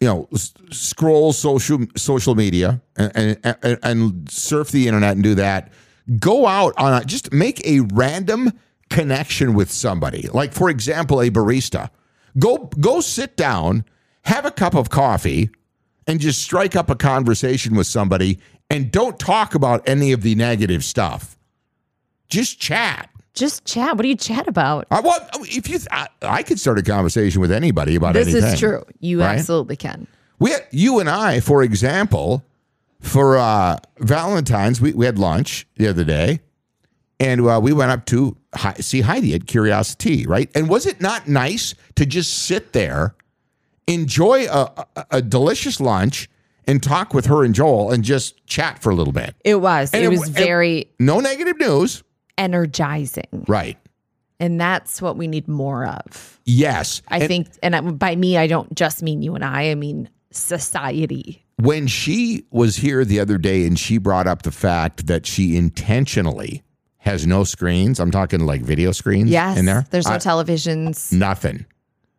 you 0.00 0.08
know 0.08 0.28
s- 0.32 0.54
scroll 0.70 1.32
social 1.32 1.80
social 1.96 2.34
media 2.34 2.80
and, 2.96 3.38
and, 3.44 3.78
and 3.82 4.30
surf 4.30 4.70
the 4.70 4.86
internet 4.88 5.12
and 5.12 5.22
do 5.22 5.34
that, 5.34 5.72
go 6.18 6.46
out 6.46 6.74
on 6.76 7.02
a, 7.02 7.04
just 7.04 7.32
make 7.32 7.64
a 7.66 7.80
random 7.80 8.52
connection 8.88 9.54
with 9.54 9.70
somebody. 9.70 10.28
Like 10.28 10.52
for 10.52 10.70
example, 10.70 11.20
a 11.20 11.30
barista. 11.30 11.90
Go 12.38 12.70
go 12.80 13.00
sit 13.00 13.36
down, 13.36 13.84
have 14.22 14.44
a 14.44 14.50
cup 14.50 14.74
of 14.74 14.90
coffee, 14.90 15.50
and 16.06 16.20
just 16.20 16.42
strike 16.42 16.76
up 16.76 16.90
a 16.90 16.94
conversation 16.96 17.74
with 17.74 17.86
somebody, 17.86 18.38
and 18.68 18.90
don't 18.90 19.18
talk 19.18 19.54
about 19.54 19.88
any 19.88 20.12
of 20.12 20.22
the 20.22 20.34
negative 20.34 20.84
stuff. 20.84 21.36
Just 22.28 22.60
chat. 22.60 23.10
Just 23.34 23.64
chat. 23.64 23.96
What 23.96 24.02
do 24.02 24.08
you 24.08 24.16
chat 24.16 24.48
about? 24.48 24.86
I, 24.90 25.00
well, 25.00 25.26
if 25.40 25.68
you, 25.68 25.78
I, 25.90 26.08
I 26.22 26.42
could 26.42 26.58
start 26.58 26.78
a 26.78 26.82
conversation 26.82 27.40
with 27.40 27.52
anybody 27.52 27.94
about 27.94 28.14
This 28.14 28.28
anything. 28.28 28.42
This 28.42 28.54
is 28.54 28.60
true. 28.60 28.82
You 29.00 29.20
right? 29.20 29.38
absolutely 29.38 29.76
can. 29.76 30.06
We, 30.38 30.52
you 30.72 30.98
and 31.00 31.08
I, 31.08 31.40
for 31.40 31.62
example, 31.62 32.44
for 33.00 33.38
uh, 33.38 33.76
Valentine's, 33.98 34.80
we, 34.80 34.92
we 34.94 35.06
had 35.06 35.18
lunch 35.18 35.66
the 35.76 35.86
other 35.86 36.04
day, 36.04 36.40
and 37.20 37.46
uh, 37.46 37.60
we 37.62 37.72
went 37.72 37.90
up 37.92 38.04
to 38.06 38.36
Hi- 38.54 38.74
see 38.74 39.02
Heidi 39.02 39.34
at 39.34 39.46
Curiosity, 39.46 40.26
right? 40.26 40.50
And 40.54 40.68
was 40.68 40.86
it 40.86 41.00
not 41.00 41.28
nice 41.28 41.74
to 41.96 42.04
just 42.06 42.32
sit 42.46 42.72
there, 42.72 43.14
enjoy 43.86 44.46
a, 44.46 44.86
a, 44.96 45.06
a 45.12 45.22
delicious 45.22 45.80
lunch, 45.80 46.28
and 46.66 46.82
talk 46.82 47.14
with 47.14 47.26
her 47.26 47.44
and 47.44 47.54
Joel, 47.54 47.90
and 47.92 48.02
just 48.02 48.44
chat 48.46 48.82
for 48.82 48.90
a 48.90 48.94
little 48.94 49.12
bit? 49.12 49.34
It 49.44 49.56
was. 49.56 49.92
It 49.94 50.04
it 50.04 50.08
was 50.08 50.28
it- 50.28 50.32
very 50.32 50.90
No 50.98 51.20
negative 51.20 51.58
news, 51.58 52.02
energizing. 52.40 53.44
right? 53.46 53.76
And 54.40 54.58
that's 54.58 55.02
what 55.02 55.16
we 55.18 55.28
need 55.28 55.46
more 55.48 55.84
of. 55.86 56.40
Yes, 56.46 57.02
I 57.08 57.18
And- 57.18 57.28
think, 57.28 57.48
and 57.62 57.98
by 57.98 58.16
me, 58.16 58.38
I 58.38 58.46
don't 58.46 58.74
just 58.74 59.02
mean 59.02 59.20
you 59.22 59.34
and 59.34 59.44
I, 59.44 59.70
I 59.70 59.74
mean 59.74 60.08
society. 60.30 61.44
when 61.56 61.86
she 61.86 62.46
was 62.50 62.76
here 62.76 63.04
the 63.04 63.20
other 63.20 63.36
day 63.36 63.66
and 63.66 63.78
she 63.78 63.98
brought 63.98 64.26
up 64.26 64.42
the 64.42 64.50
fact 64.50 65.06
that 65.08 65.26
she 65.26 65.56
intentionally 65.58 66.62
has 66.98 67.26
no 67.26 67.44
screens. 67.44 68.00
I'm 68.00 68.10
talking 68.10 68.40
like 68.46 68.62
video 68.62 68.92
screens 68.92 69.28
Yes. 69.30 69.58
in 69.58 69.66
there. 69.66 69.84
There's 69.90 70.06
no 70.08 70.14
I- 70.14 70.18
televisions. 70.18 71.12
nothing. 71.12 71.66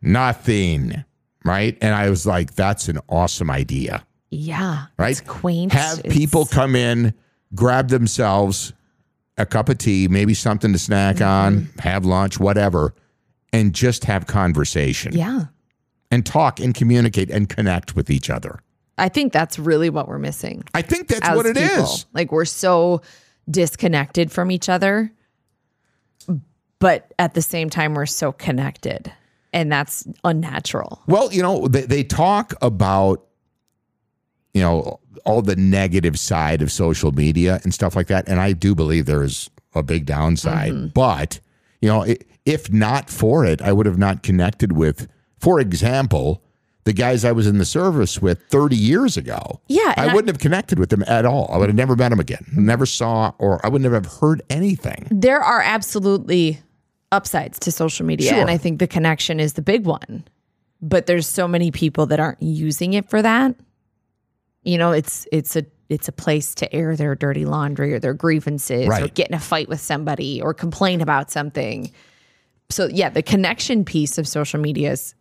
Nothing. 0.01 1.04
Right? 1.44 1.75
And 1.82 1.96
I 1.96 2.10
was 2.12 2.25
like, 2.28 2.54
that's 2.54 2.88
an 2.88 3.00
awesome 3.10 3.50
idea. 3.50 4.06
Yeah. 4.30 4.86
Right? 5.00 5.12
It's 5.12 5.22
quaint. 5.22 5.72
Have 5.74 6.00
It's- 6.00 6.13
people 6.16 6.46
come 6.46 6.75
in, 6.75 7.13
grab 7.56 7.90
themselves 7.90 8.74
a 9.38 9.46
cup 9.46 9.70
of 9.70 9.78
tea, 9.78 10.08
maybe 10.08 10.34
something 10.34 10.74
to 10.74 10.80
snack 10.80 11.18
Mm-hmm. 11.18 11.24
on, 11.26 11.70
have 11.80 12.06
lunch, 12.06 12.40
whatever, 12.40 12.94
and 13.54 13.74
just 13.74 14.06
have 14.06 14.28
conversation 14.28 15.14
Yeah. 15.14 15.46
and 16.10 16.26
talk 16.26 16.60
and 16.60 16.74
communicate 16.76 17.30
and 17.32 17.48
connect 17.50 17.96
with 17.96 18.10
each 18.10 18.30
other. 18.30 18.60
I 18.98 19.10
think 19.10 19.34
that's 19.34 19.58
really 19.58 19.90
what 19.90 20.08
we're 20.08 20.20
missing. 20.20 20.64
I 20.74 20.82
think 20.84 21.08
that's 21.08 21.28
what 21.36 21.46
it 21.46 21.58
is. 21.58 21.70
people. 21.70 21.98
Like 22.14 22.32
we're 22.32 22.46
so 22.46 23.02
disconnected 23.50 24.32
from 24.32 24.52
each 24.52 24.70
other, 24.70 25.12
but 26.80 27.14
at 27.20 27.34
the 27.34 27.42
same 27.42 27.70
time 27.70 27.94
we're 27.94 28.06
so 28.06 28.32
connected, 28.32 29.12
and 29.54 29.72
that's 29.72 30.08
unnatural. 30.24 31.02
Well, 31.08 31.32
you 31.32 31.42
know, 31.42 31.68
they, 31.68 31.82
they 31.82 32.04
talk 32.04 32.54
about, 32.62 33.26
you 34.53 34.62
know, 34.62 35.00
all 35.25 35.41
the 35.41 35.55
negative 35.55 36.17
side 36.17 36.62
of 36.62 36.72
social 36.72 37.12
media 37.12 37.60
and 37.63 37.74
stuff 37.74 37.96
like 37.96 38.08
that. 38.08 38.27
And 38.27 38.39
I 38.39 38.53
do 38.53 38.75
believe 38.75 39.05
there's 39.05 39.50
a 39.75 39.84
big 39.84 40.05
downside. 40.05 40.74
Mm-hmm. 40.74 40.88
But, 40.88 41.39
you 41.81 41.89
know, 41.89 42.03
i 42.03 42.17
if 42.43 42.72
not 42.72 43.08
for 43.08 43.46
it, 43.46 43.62
I 43.62 43.72
would 43.72 43.86
have 43.86 44.00
not 44.00 44.24
connected 44.24 44.72
with, 44.72 45.08
for 45.38 45.60
example, 45.60 46.41
the 46.86 46.93
guys 46.93 47.24
I 47.24 47.31
was 47.31 47.46
in 47.46 47.60
the 47.60 47.65
service 47.65 48.20
with 48.20 48.41
30 48.50 48.75
years 48.75 49.15
ago. 49.15 49.62
Yeah, 49.67 49.93
I 49.96 50.08
wouldn't 50.08 50.27
have 50.29 50.39
connected 50.39 50.79
with 50.79 50.89
them 50.89 51.03
at 51.05 51.24
all. 51.24 51.50
I 51.53 51.58
would 51.58 51.70
have 51.70 51.75
never 51.75 51.96
met 51.96 52.10
them 52.10 52.20
again. 52.20 52.43
Never 52.55 52.88
saw, 52.88 53.34
or 53.38 53.63
I 53.63 53.70
would 53.70 53.84
never 53.84 53.93
have 53.93 54.08
heard 54.08 54.41
anything. 54.50 55.08
There 55.12 55.39
are 55.39 55.62
absolutely 55.62 56.60
upsides 57.12 57.60
to 57.60 57.72
social 57.72 58.08
media, 58.08 58.29
Sure. 58.29 58.39
and 58.39 58.50
I 58.50 58.58
think 58.58 58.79
the 58.79 58.88
connection 58.88 59.39
is 59.39 59.53
the 59.53 59.62
big 59.62 59.86
one. 59.86 60.24
But 60.81 61.05
there's 61.05 61.27
so 61.27 61.48
many 61.48 61.70
people 61.70 62.08
that 62.08 62.20
aren't 62.20 62.41
using 62.41 62.93
it 62.93 63.08
for 63.08 63.22
that. 63.22 63.55
You 64.63 64.77
know, 64.77 64.91
it's 64.91 65.27
it's 65.32 65.56
a 65.56 65.65
it's 65.89 66.08
a 66.08 66.12
place 66.12 66.56
to 66.56 66.74
air 66.74 66.96
their 66.96 67.15
dirty 67.15 67.46
laundry 67.46 67.94
or 67.94 68.00
their 68.00 68.13
grievances 68.13 68.88
or 68.88 69.08
get 69.08 69.27
in 69.27 69.34
a 69.34 69.39
fight 69.39 69.68
with 69.68 69.82
somebody 69.82 70.41
or 70.41 70.53
complain 70.53 71.01
about 71.01 71.32
something. 71.32 71.91
So 72.70 72.88
yeah, 72.88 73.10
the 73.10 73.24
connection 73.24 73.84
piece 73.84 74.18
of 74.18 74.27
social 74.27 74.60
media 74.60 74.91
is 74.91 75.15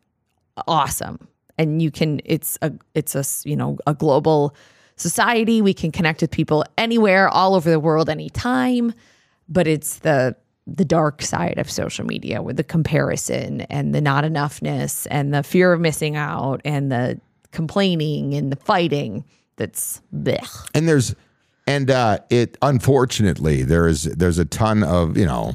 awesome. 0.68 1.26
And 1.58 1.82
you 1.82 1.90
can 1.90 2.20
it's 2.24 2.58
a 2.62 2.72
it's 2.94 3.14
a 3.14 3.24
you 3.48 3.56
know 3.56 3.78
a 3.86 3.94
global 3.94 4.54
society. 4.96 5.60
We 5.60 5.74
can 5.74 5.90
connect 5.90 6.20
with 6.20 6.30
people 6.30 6.64
anywhere, 6.78 7.28
all 7.28 7.54
over 7.54 7.70
the 7.70 7.80
world, 7.80 8.08
anytime. 8.08 8.94
But 9.48 9.66
it's 9.66 9.98
the 9.98 10.36
the 10.66 10.84
dark 10.84 11.22
side 11.22 11.58
of 11.58 11.70
social 11.70 12.06
media 12.06 12.42
with 12.42 12.56
the 12.56 12.64
comparison 12.64 13.62
and 13.62 13.94
the 13.94 14.00
not 14.00 14.24
enoughness 14.24 15.06
and 15.10 15.34
the 15.34 15.42
fear 15.42 15.72
of 15.72 15.80
missing 15.80 16.16
out 16.16 16.60
and 16.64 16.92
the 16.92 17.20
complaining 17.52 18.34
and 18.34 18.50
the 18.52 18.56
fighting. 18.56 19.24
That's 19.56 20.00
blech. 20.14 20.68
and 20.74 20.88
there's 20.88 21.14
and 21.66 21.90
uh 21.90 22.18
it 22.30 22.56
unfortunately 22.62 23.62
there 23.62 23.86
is 23.86 24.04
there's 24.04 24.38
a 24.38 24.44
ton 24.46 24.82
of 24.82 25.16
you 25.18 25.26
know 25.26 25.54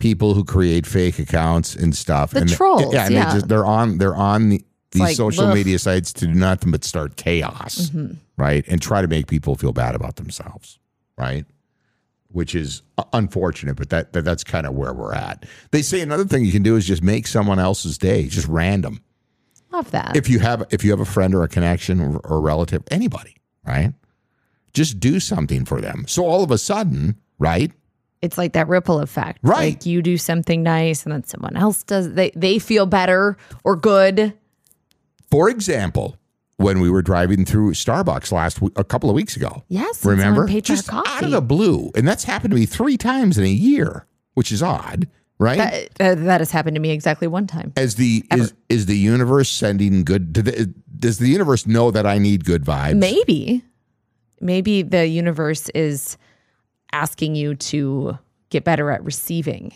people 0.00 0.34
who 0.34 0.42
create 0.44 0.86
fake 0.86 1.18
accounts 1.18 1.76
and 1.76 1.94
stuff 1.94 2.32
The 2.32 2.40
and 2.40 2.50
trolls, 2.50 2.92
yeah, 2.92 3.04
and 3.06 3.14
yeah. 3.14 3.28
They 3.28 3.34
just, 3.36 3.48
they're 3.48 3.64
on 3.66 3.98
they're 3.98 4.16
on 4.16 4.48
the, 4.48 4.64
these 4.92 5.00
like, 5.02 5.16
social 5.16 5.44
ugh. 5.44 5.54
media 5.54 5.78
sites 5.78 6.12
to 6.14 6.26
do 6.26 6.34
nothing 6.34 6.72
but 6.72 6.82
start 6.84 7.14
chaos 7.16 7.90
Mm-hmm. 7.90 8.14
right 8.36 8.64
and 8.66 8.82
try 8.82 9.00
to 9.02 9.08
make 9.08 9.28
people 9.28 9.54
feel 9.54 9.72
bad 9.72 9.94
about 9.94 10.16
themselves 10.16 10.78
right 11.16 11.44
which 12.32 12.54
is 12.56 12.82
unfortunate 13.12 13.76
but 13.76 13.90
that, 13.90 14.12
that 14.14 14.24
that's 14.24 14.42
kind 14.42 14.66
of 14.66 14.74
where 14.74 14.92
we're 14.92 15.14
at 15.14 15.44
they 15.70 15.82
say 15.82 16.00
another 16.00 16.24
thing 16.24 16.44
you 16.44 16.52
can 16.52 16.62
do 16.64 16.74
is 16.76 16.84
just 16.86 17.02
make 17.02 17.26
someone 17.28 17.58
else's 17.60 17.96
day 17.98 18.26
just 18.26 18.48
random 18.48 19.00
Love 19.72 19.90
that. 19.92 20.16
if 20.16 20.28
you 20.28 20.38
have 20.40 20.64
if 20.70 20.82
you 20.84 20.90
have 20.90 21.00
a 21.00 21.04
friend 21.04 21.34
or 21.34 21.42
a 21.42 21.48
connection 21.48 22.00
or, 22.00 22.18
or 22.18 22.38
a 22.38 22.40
relative, 22.40 22.82
anybody, 22.90 23.36
right? 23.64 23.92
Just 24.72 25.00
do 25.00 25.18
something 25.20 25.64
for 25.64 25.80
them. 25.80 26.04
So 26.08 26.24
all 26.26 26.42
of 26.44 26.50
a 26.50 26.58
sudden, 26.58 27.16
right? 27.38 27.72
it's 28.22 28.36
like 28.36 28.52
that 28.52 28.68
ripple 28.68 29.00
effect. 29.00 29.38
Right. 29.42 29.72
Like 29.74 29.86
you 29.86 30.02
do 30.02 30.18
something 30.18 30.62
nice 30.62 31.04
and 31.04 31.12
then 31.14 31.24
someone 31.24 31.56
else 31.56 31.82
does 31.84 32.12
they 32.12 32.30
they 32.36 32.58
feel 32.58 32.84
better 32.84 33.36
or 33.64 33.76
good. 33.76 34.34
For 35.30 35.48
example, 35.48 36.18
when 36.58 36.80
we 36.80 36.90
were 36.90 37.00
driving 37.00 37.46
through 37.46 37.72
Starbucks 37.72 38.30
last 38.30 38.60
week, 38.60 38.72
a 38.76 38.84
couple 38.84 39.08
of 39.08 39.16
weeks 39.16 39.36
ago, 39.36 39.64
Yes. 39.68 40.04
remember? 40.04 40.40
Someone 40.42 40.48
paid 40.48 40.66
for 40.66 40.72
our 40.72 40.76
Just 40.76 40.92
out 40.92 41.24
of 41.24 41.30
the 41.30 41.40
blue, 41.40 41.90
and 41.94 42.06
that's 42.06 42.24
happened 42.24 42.50
to 42.50 42.56
me 42.56 42.66
three 42.66 42.98
times 42.98 43.38
in 43.38 43.44
a 43.44 43.48
year, 43.48 44.04
which 44.34 44.52
is 44.52 44.62
odd, 44.62 45.08
right? 45.40 45.90
That, 45.96 46.18
uh, 46.18 46.22
that 46.26 46.40
has 46.40 46.52
happened 46.52 46.76
to 46.76 46.80
me 46.80 46.90
exactly 46.90 47.26
one 47.26 47.48
time. 47.48 47.72
As 47.76 47.96
the 47.96 48.24
is 48.32 48.54
is 48.68 48.86
the 48.86 48.96
universe 48.96 49.48
sending 49.50 50.04
good? 50.04 50.34
the- 50.34 50.72
Does 50.96 51.18
the 51.18 51.28
universe 51.28 51.66
know 51.66 51.90
that 51.90 52.06
I 52.06 52.18
need 52.18 52.44
good 52.44 52.64
vibes? 52.64 52.96
Maybe, 52.96 53.64
maybe 54.40 54.82
the 54.82 55.06
universe 55.08 55.68
is 55.70 56.16
asking 56.92 57.34
you 57.34 57.54
to 57.56 58.18
get 58.50 58.62
better 58.64 58.90
at 58.90 59.02
receiving. 59.04 59.72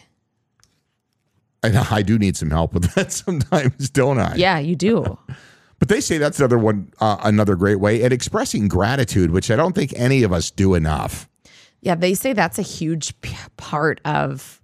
I, 1.63 1.87
I 1.91 2.03
do 2.03 2.19
need 2.19 2.37
some 2.37 2.51
help 2.51 2.75
with 2.75 2.93
that 2.95 3.11
sometimes, 3.25 3.89
don't 3.91 4.19
I? 4.19 4.35
Yeah, 4.37 4.59
you 4.59 4.77
do. 4.77 5.19
But 5.81 5.89
they 5.89 6.01
say 6.01 6.19
that's 6.19 6.39
another 6.39 6.57
one, 6.57 6.93
uh, 7.01 7.17
another 7.25 7.57
great 7.57 7.81
way 7.81 8.05
at 8.05 8.13
expressing 8.13 8.69
gratitude, 8.69 9.33
which 9.33 9.51
I 9.51 9.57
don't 9.57 9.75
think 9.75 9.93
any 9.97 10.23
of 10.23 10.33
us 10.33 10.51
do 10.51 10.75
enough. 10.75 11.29
Yeah, 11.83 11.97
they 11.97 12.15
say 12.15 12.33
that's 12.33 12.59
a 12.61 12.63
huge 12.63 13.21
p- 13.23 13.37
part 13.59 14.01
of 14.05 14.63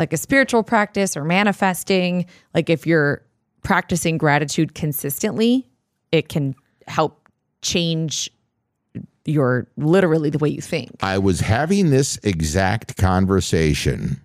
like 0.00 0.12
a 0.12 0.16
spiritual 0.16 0.64
practice 0.64 1.16
or 1.16 1.24
manifesting. 1.24 2.26
Like 2.54 2.68
if 2.68 2.86
you're 2.86 3.22
practicing 3.62 4.18
gratitude 4.18 4.74
consistently, 4.74 5.68
it 6.10 6.28
can 6.28 6.56
help 6.88 7.28
change 7.62 8.30
your 9.26 9.68
literally 9.76 10.30
the 10.30 10.38
way 10.38 10.48
you 10.48 10.62
think. 10.62 10.90
I 11.02 11.18
was 11.18 11.40
having 11.40 11.90
this 11.90 12.18
exact 12.24 12.96
conversation 12.96 14.20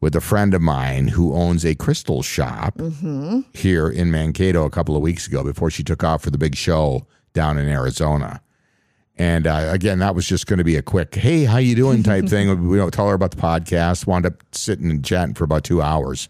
with 0.00 0.16
a 0.16 0.20
friend 0.20 0.54
of 0.54 0.62
mine 0.62 1.08
who 1.08 1.34
owns 1.34 1.64
a 1.64 1.74
crystal 1.74 2.22
shop 2.22 2.78
mm-hmm. 2.78 3.40
here 3.52 3.88
in 3.88 4.10
Mankato 4.10 4.64
a 4.64 4.70
couple 4.70 4.96
of 4.96 5.02
weeks 5.02 5.26
ago 5.26 5.44
before 5.44 5.70
she 5.70 5.82
took 5.82 6.02
off 6.02 6.22
for 6.22 6.30
the 6.30 6.38
big 6.38 6.56
show 6.56 7.06
down 7.34 7.58
in 7.58 7.68
Arizona. 7.68 8.40
And 9.18 9.48
uh, 9.48 9.70
again, 9.72 9.98
that 9.98 10.14
was 10.14 10.26
just 10.26 10.46
going 10.46 10.58
to 10.58 10.64
be 10.64 10.76
a 10.76 10.82
quick, 10.82 11.14
"Hey, 11.14 11.44
how 11.44 11.58
you 11.58 11.74
doing?" 11.74 12.02
type 12.04 12.26
thing. 12.26 12.48
We 12.68 12.76
don't 12.76 12.92
tell 12.94 13.08
her 13.08 13.14
about 13.14 13.32
the 13.32 13.36
podcast. 13.42 14.06
Wound 14.06 14.24
up 14.26 14.42
sitting 14.52 14.90
and 14.90 15.04
chatting 15.04 15.34
for 15.34 15.42
about 15.44 15.64
two 15.64 15.82
hours, 15.82 16.28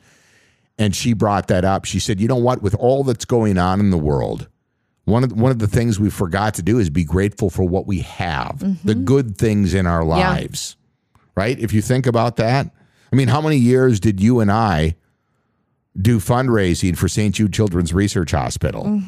and 0.78 0.96
she 0.96 1.12
brought 1.12 1.48
that 1.48 1.64
up. 1.66 1.84
She 1.84 2.00
said, 2.00 2.18
"You 2.18 2.28
know 2.28 2.36
what? 2.36 2.62
With 2.62 2.74
all 2.74 3.04
that's 3.04 3.26
going 3.26 3.58
on 3.58 3.78
in 3.78 3.90
the 3.90 3.98
world, 3.98 4.48
one 5.04 5.22
of 5.22 5.32
one 5.32 5.50
of 5.50 5.58
the 5.58 5.66
things 5.66 6.00
we 6.00 6.08
forgot 6.08 6.54
to 6.54 6.62
do 6.62 6.78
is 6.78 6.88
be 6.88 7.04
grateful 7.04 7.50
for 7.50 7.64
what 7.64 7.86
we 7.86 8.00
have, 8.00 8.62
the 8.84 8.94
good 8.94 9.36
things 9.36 9.74
in 9.74 9.86
our 9.86 10.02
lives. 10.04 10.76
Right? 11.34 11.58
If 11.58 11.72
you 11.72 11.82
think 11.82 12.06
about 12.06 12.36
that, 12.36 12.70
I 13.12 13.16
mean, 13.16 13.28
how 13.28 13.40
many 13.40 13.56
years 13.56 14.00
did 14.00 14.18
you 14.20 14.40
and 14.40 14.50
I 14.50 14.96
do 16.00 16.18
fundraising 16.20 16.96
for 16.96 17.06
St. 17.08 17.34
Jude 17.34 17.52
Children's 17.52 17.92
Research 17.92 18.30
Hospital? 18.32 19.00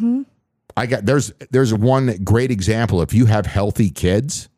I 0.77 0.87
got 0.87 1.07
there's 1.07 1.33
there's 1.51 1.75
one 1.75 2.17
great 2.25 2.51
example. 2.51 3.03
If 3.03 3.13
you 3.13 3.27
have 3.27 3.47
healthy 3.47 3.91
kids, 3.91 4.49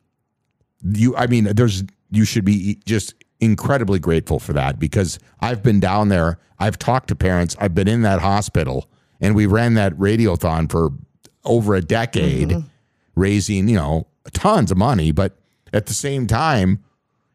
you 0.82 1.16
I 1.16 1.26
mean, 1.26 1.44
there's 1.44 1.84
you 2.10 2.24
should 2.24 2.44
be 2.44 2.78
just 2.84 3.14
incredibly 3.40 3.98
grateful 3.98 4.38
for 4.38 4.52
that 4.52 4.78
because 4.78 5.18
I've 5.40 5.62
been 5.62 5.80
down 5.80 6.08
there. 6.08 6.38
I've 6.58 6.78
talked 6.78 7.08
to 7.08 7.16
parents. 7.16 7.56
I've 7.58 7.74
been 7.74 7.88
in 7.88 8.02
that 8.02 8.20
hospital, 8.20 8.88
and 9.20 9.34
we 9.34 9.46
ran 9.46 9.74
that 9.74 9.92
radiothon 9.94 10.70
for 10.70 10.90
over 11.44 11.74
a 11.74 11.80
decade, 11.80 12.50
mm-hmm. 12.50 12.68
raising 13.14 13.68
you 13.68 13.76
know 13.76 14.06
tons 14.32 14.70
of 14.70 14.78
money. 14.78 15.12
But 15.12 15.36
at 15.72 15.86
the 15.86 15.94
same 15.94 16.26
time, 16.26 16.84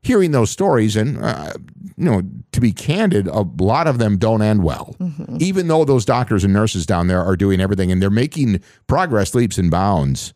hearing 0.07 0.31
those 0.31 0.49
stories 0.49 0.95
and 0.95 1.23
uh, 1.23 1.51
you 1.97 2.05
know 2.05 2.21
to 2.53 2.61
be 2.61 2.71
candid 2.71 3.27
a 3.27 3.41
lot 3.59 3.85
of 3.87 3.97
them 3.99 4.17
don't 4.17 4.41
end 4.41 4.63
well 4.63 4.95
even 5.39 5.67
though 5.67 5.83
those 5.85 6.05
doctors 6.05 6.43
and 6.45 6.53
nurses 6.53 6.85
down 6.85 7.07
there 7.07 7.21
are 7.21 7.35
doing 7.35 7.59
everything 7.59 7.91
and 7.91 8.01
they're 8.01 8.09
making 8.09 8.61
progress 8.87 9.35
leaps 9.35 9.57
and 9.57 9.69
bounds 9.69 10.33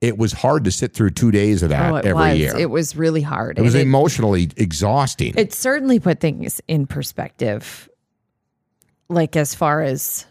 it 0.00 0.18
was 0.18 0.32
hard 0.32 0.64
to 0.64 0.72
sit 0.72 0.94
through 0.94 1.10
two 1.10 1.30
days 1.30 1.62
of 1.62 1.68
that 1.68 1.92
Oh, 1.92 1.96
every 1.96 2.12
was. 2.30 2.38
year 2.38 2.56
It 2.58 2.70
was 2.70 2.96
really 2.96 3.22
hard. 3.22 3.58
it 3.58 3.62
was 3.62 3.74
it- 3.74 3.82
emotionally 3.82 4.48
exhausting 4.56 5.34
it 5.36 5.52
certainly 5.52 6.00
put 6.00 6.18
things 6.20 6.60
in 6.66 6.86
perspective 6.86 7.88
like 9.08 9.36
as 9.36 9.54
far 9.54 9.82
as 9.82 10.26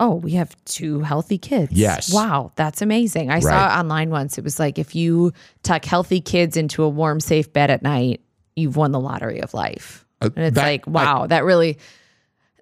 oh 0.00 0.14
we 0.16 0.32
have 0.32 0.54
two 0.64 1.00
healthy 1.00 1.38
kids. 1.38 1.72
Yes. 1.72 2.12
wow 2.12 2.52
that's 2.56 2.82
amazing. 2.82 3.30
I 3.30 3.40
saw 3.40 3.48
Right. 3.50 3.74
it 3.76 3.78
online 3.80 4.10
once. 4.10 4.38
It 4.38 4.44
was 4.44 4.58
like 4.58 4.78
if 4.78 4.94
you 4.94 5.32
tuck 5.62 5.84
healthy 5.84 6.20
kids 6.20 6.56
into 6.56 6.82
a 6.82 6.88
warm 6.88 7.20
safe 7.20 7.52
bed 7.52 7.70
at 7.70 7.82
night 7.82 8.20
you've 8.54 8.76
won 8.76 8.90
the 8.92 9.00
lottery 9.00 9.40
of 9.40 9.52
life. 9.54 10.04
Uh, 10.20 10.30
and 10.36 10.46
it's 10.46 10.54
that- 10.54 10.62
like 10.64 10.86
wow 10.86 11.26
that 11.26 11.44
really 11.44 11.78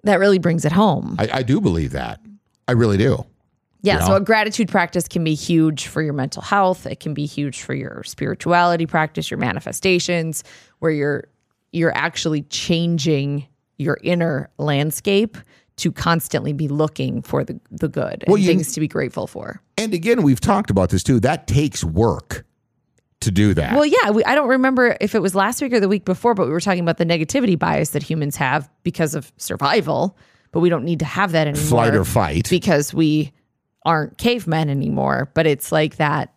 that 0.03 0.19
really 0.19 0.37
brings 0.39 0.65
it 0.65 0.71
home. 0.71 1.15
I, 1.17 1.29
I 1.39 1.41
do 1.43 1.59
believe 1.59 1.91
that. 1.93 2.19
I 2.67 2.73
really 2.73 2.97
do. 2.97 3.25
Yeah, 3.81 3.99
you 3.99 4.05
so 4.07 4.15
a 4.15 4.19
gratitude 4.21 4.69
practice 4.69 5.07
can 5.07 5.23
be 5.23 5.33
huge 5.35 5.87
for 5.87 6.01
your 6.01 6.13
mental 6.13 6.41
health. 6.41 6.85
It 6.87 6.99
can 6.99 7.13
be 7.13 7.25
huge 7.27 7.61
for 7.61 7.73
your 7.75 8.03
spirituality 8.03 8.85
practice, 8.87 9.29
your 9.29 9.39
manifestations, 9.39 10.43
where 10.79 10.91
you're 10.91 11.25
you're 11.71 11.95
actually 11.95 12.43
changing 12.43 13.45
your 13.77 13.97
inner 14.01 14.49
landscape 14.57 15.37
to 15.77 15.91
constantly 15.91 16.53
be 16.53 16.67
looking 16.67 17.21
for 17.21 17.43
the 17.43 17.59
the 17.71 17.87
good 17.87 18.23
and 18.23 18.25
Well, 18.27 18.37
you- 18.37 18.47
things 18.47 18.73
to 18.73 18.79
be 18.79 18.87
grateful 18.87 19.27
for. 19.27 19.61
and 19.77 19.93
again, 19.93 20.23
we've 20.23 20.39
talked 20.39 20.69
about 20.69 20.89
this 20.89 21.03
too. 21.03 21.19
That 21.19 21.47
takes 21.47 21.83
work 21.83 22.45
to 23.21 23.31
do 23.31 23.53
that. 23.55 23.73
Well, 23.73 23.85
yeah, 23.85 24.11
we, 24.11 24.23
I 24.25 24.35
don't 24.35 24.49
remember 24.49 24.95
if 25.01 25.15
it 25.15 25.21
was 25.21 25.33
last 25.35 25.61
week 25.61 25.73
or 25.73 25.79
the 25.79 25.87
week 25.87 26.05
before, 26.05 26.33
but 26.35 26.45
we 26.45 26.51
were 26.51 26.59
talking 26.61 26.81
about 26.81 26.97
the 26.97 27.05
negativity 27.05 27.57
bias 27.57 27.89
that 27.91 28.03
humans 28.03 28.35
have 28.35 28.69
because 28.83 29.15
of 29.15 29.31
survival, 29.37 30.17
but 30.51 30.59
we 30.59 30.69
don't 30.69 30.83
need 30.83 30.99
to 30.99 31.05
have 31.05 31.31
that 31.31 31.47
anymore. 31.47 31.65
Flight 31.67 31.95
or 31.95 32.05
fight. 32.05 32.49
because 32.49 32.93
we 32.93 33.31
aren't 33.85 34.17
cavemen 34.17 34.67
anymore 34.67 35.29
but 35.35 35.45
it's 35.45 35.71
like 35.71 35.97
that 35.97 36.33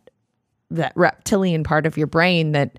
that 0.71 0.93
reptilian 0.97 1.65
part 1.65 1.87
of 1.87 1.97
your 1.97 2.07
brain 2.07 2.53
that 2.53 2.79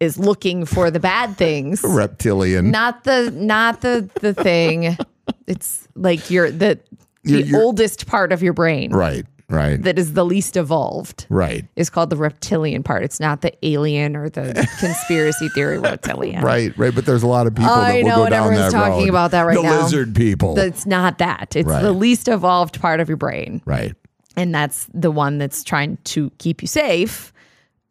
is 0.00 0.18
looking 0.18 0.64
for 0.64 0.90
the 0.90 0.98
bad 0.98 1.36
things 1.36 1.82
Reptilian. 1.86 2.70
not 2.70 3.04
the 3.04 3.30
not 3.32 3.82
the 3.82 4.08
the 4.22 4.32
thing 4.32 4.96
it's 5.46 5.88
like 5.94 6.30
your 6.30 6.50
the 6.50 6.78
the 7.24 7.30
Your- 7.30 7.40
your- 7.40 7.60
oldest 7.62 8.06
part 8.06 8.32
of 8.32 8.42
your 8.42 8.52
brain 8.52 8.92
Right. 8.92 9.26
Right. 9.48 9.82
that 9.82 9.98
is 9.98 10.12
the 10.12 10.24
least 10.24 10.56
evolved 10.56 11.26
right. 11.28 11.64
is 11.74 11.90
called 11.90 12.10
the 12.10 12.16
reptilian 12.16 12.84
part 12.84 13.02
it's 13.02 13.18
not 13.18 13.40
the 13.40 13.52
alien 13.66 14.14
or 14.14 14.28
the 14.30 14.52
conspiracy 14.78 15.48
theory 15.48 15.76
reptilian 15.78 16.44
Right, 16.44 16.72
right, 16.78 16.94
but 16.94 17.04
there's 17.04 17.24
a 17.24 17.26
lot 17.26 17.48
of 17.48 17.56
people 17.56 17.68
I 17.72 17.94
that 17.94 18.02
will 18.04 18.08
know, 18.10 18.16
go 18.16 18.22
and 18.26 18.30
down 18.30 18.46
everyone's 18.46 18.72
that 18.72 18.78
talking 18.78 19.00
road. 19.00 19.08
about 19.08 19.30
that 19.32 19.42
right 19.42 19.56
the 19.56 19.62
now. 19.64 19.82
lizard 19.82 20.14
people. 20.14 20.56
it's 20.56 20.86
not 20.86 21.18
that 21.18 21.56
it's 21.56 21.66
Right. 21.68 21.82
the 21.82 21.90
least 21.92 22.28
evolved 22.28 22.80
part 22.80 23.00
of 23.00 23.08
your 23.08 23.16
brain 23.16 23.60
right. 23.64 23.92
and 24.36 24.54
that's 24.54 24.86
the 24.94 25.10
one 25.10 25.38
that's 25.38 25.64
trying 25.64 25.98
to 26.04 26.30
keep 26.38 26.62
you 26.62 26.68
safe 26.68 27.32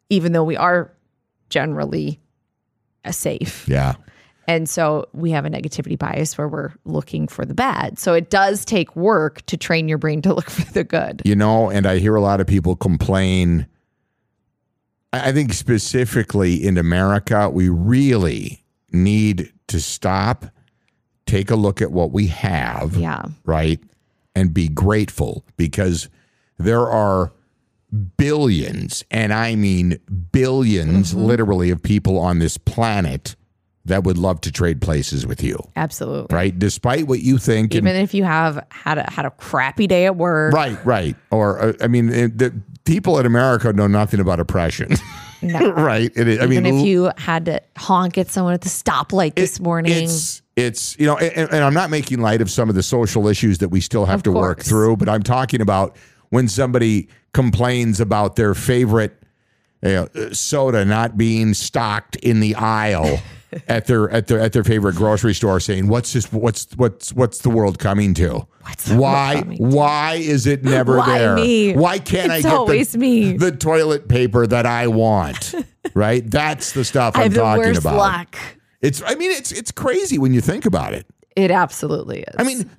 even 0.08 0.32
though 0.32 0.44
we 0.44 0.56
are 0.56 0.90
generally 1.50 2.20
uh, 3.04 3.12
safe 3.12 3.66
Yeah. 3.68 3.96
And 4.50 4.68
so 4.68 5.08
we 5.12 5.30
have 5.30 5.46
a 5.46 5.50
negativity 5.50 5.96
bias 5.96 6.36
where 6.36 6.48
we're 6.48 6.72
looking 6.84 7.28
for 7.28 7.44
the 7.44 7.54
bad 7.54 7.98
so 7.98 8.12
it 8.14 8.30
does 8.30 8.64
take 8.64 8.94
work 8.96 9.44
to 9.46 9.56
train 9.56 9.88
your 9.88 9.98
brain 9.98 10.20
to 10.20 10.34
look 10.34 10.50
for 10.50 10.70
the 10.72 10.84
good 10.84 11.22
You 11.24 11.36
know, 11.36 11.70
and 11.70 11.86
I 11.86 11.98
hear 11.98 12.16
a 12.16 12.20
lot 12.20 12.40
of 12.40 12.48
people 12.48 12.74
complain. 12.74 13.68
I 15.12 15.30
think 15.30 15.52
specifically 15.52 16.54
in 16.54 16.76
America, 16.76 17.48
we 17.48 17.68
really 17.68 18.64
need 18.90 19.52
to 19.68 19.80
stop, 19.80 20.46
take 21.26 21.50
a 21.50 21.56
look 21.56 21.80
at 21.80 21.92
what 21.92 22.10
we 22.10 22.26
have, 22.26 22.96
yeah 22.96 23.22
right? 23.44 23.80
And 24.34 24.52
be 24.52 24.68
grateful 24.68 25.44
because 25.56 26.08
there 26.58 26.88
are 26.88 27.32
billions, 28.16 29.04
and 29.10 29.32
I 29.32 29.54
mean 29.54 30.00
1000000000s 30.32 30.32
mm-hmm. 30.32 31.20
literally, 31.20 31.70
of 31.70 31.80
people 31.80 32.18
on 32.18 32.40
this 32.40 32.58
planet 32.58 33.36
that 33.90 34.04
would 34.04 34.16
love 34.18 34.40
to 34.42 34.50
trade 34.52 34.80
places 34.80 35.26
with 35.26 35.42
you, 35.42 35.56
absolutely 35.76 36.34
right? 36.34 36.58
Despite 36.58 37.06
what 37.06 37.20
you 37.20 37.38
think. 37.38 37.74
and- 37.74 37.86
even 37.86 37.96
if 38.02 38.14
you 38.14 38.24
have 38.24 38.64
had 38.70 38.98
a 38.98 39.10
had 39.10 39.26
a 39.26 39.30
crappy 39.30 39.86
day 39.86 40.06
at 40.06 40.16
work 40.16 40.52
Right, 40.54 40.82
right. 40.84 41.16
Or 41.30 41.60
uh, 41.60 41.72
I 41.80 41.86
mean, 41.86 42.08
it, 42.08 42.38
the 42.38 42.52
people 42.84 43.18
in 43.18 43.26
America 43.26 43.72
know 43.72 43.86
nothing 43.86 44.20
about 44.20 44.40
oppression, 44.40 44.94
no. 45.42 45.70
right? 45.72 46.10
It, 46.16 46.26
is- 46.28 46.38
I 46.40 46.44
even 46.46 46.64
mean, 46.64 46.78
if 46.80 46.86
you 46.86 47.10
had 47.16 47.44
to 47.46 47.60
honk 47.76 48.16
at 48.18 48.28
someone 48.28 48.54
at 48.54 48.62
the 48.62 48.68
stoplight 48.70 49.34
this 49.34 49.60
morning 49.60 49.92
it's 49.92 50.42
it's 50.56 50.98
you 50.98 51.06
know, 51.06 51.16
and, 51.18 51.50
and 51.52 51.64
I'm 51.64 51.74
not 51.74 51.90
making 51.90 52.20
light 52.20 52.40
of 52.40 52.50
some 52.50 52.68
of 52.68 52.74
the 52.74 52.82
social 52.82 53.28
issues 53.28 53.58
that 53.58 53.68
we 53.68 53.80
still 53.80 54.06
have 54.06 54.20
Of 54.20 54.24
to 54.24 54.32
work 54.32 54.60
through, 54.62 54.96
but 54.96 55.08
I'm 55.08 55.22
talking 55.22 55.60
about 55.60 55.96
when 56.30 56.48
somebody 56.48 57.08
complains 57.32 58.00
about 58.00 58.36
their 58.36 58.54
favorite 58.54 59.16
you 59.82 59.88
know, 59.90 60.08
soda 60.32 60.84
not 60.84 61.16
being 61.16 61.54
stocked 61.54 62.16
in 62.16 62.40
the 62.40 62.54
aisle. 62.56 63.18
At 63.68 63.86
their 63.86 64.08
at 64.10 64.28
their 64.28 64.38
at 64.38 64.52
their 64.52 64.62
favorite 64.62 64.94
grocery 64.94 65.34
store, 65.34 65.58
saying, 65.58 65.88
"What's 65.88 66.12
this? 66.12 66.32
What's 66.32 66.68
what's 66.76 67.12
what's 67.12 67.38
the 67.38 67.50
world 67.50 67.78
coming 67.80 68.14
to? 68.14 68.46
the 68.84 68.92
world 68.92 69.00
why 69.00 69.42
to? 69.44 69.56
why 69.62 70.14
is 70.14 70.46
it 70.46 70.62
never 70.64 70.98
Why 70.98 71.18
there? 71.18 71.34
me? 71.34 71.74
Why 71.74 71.98
can't 71.98 72.30
I 72.30 72.42
get 72.42 72.52
always 72.52 72.92
the, 72.92 72.98
me. 72.98 73.32
the 73.36 73.50
toilet 73.52 74.08
paper 74.08 74.46
that 74.46 74.66
I 74.66 74.86
want? 74.86 75.54
right? 75.94 76.28
That's 76.28 76.72
the 76.72 76.84
stuff 76.84 77.16
i 77.16 77.24
I'm 77.24 77.32
talking 77.32 77.64
worst 77.64 77.80
about. 77.80 77.96
luck 77.96 78.36
It's 78.82 79.02
I 79.04 79.14
mean 79.16 79.32
it's 79.32 79.50
it's 79.52 79.72
crazy 79.72 80.18
when 80.18 80.32
you 80.34 80.40
think 80.40 80.64
about 80.66 80.94
it. 80.94 81.06
it 81.36 81.50
absolutely 81.50 82.20
is 82.20 82.34
I 82.38 82.44
mean 82.44 82.70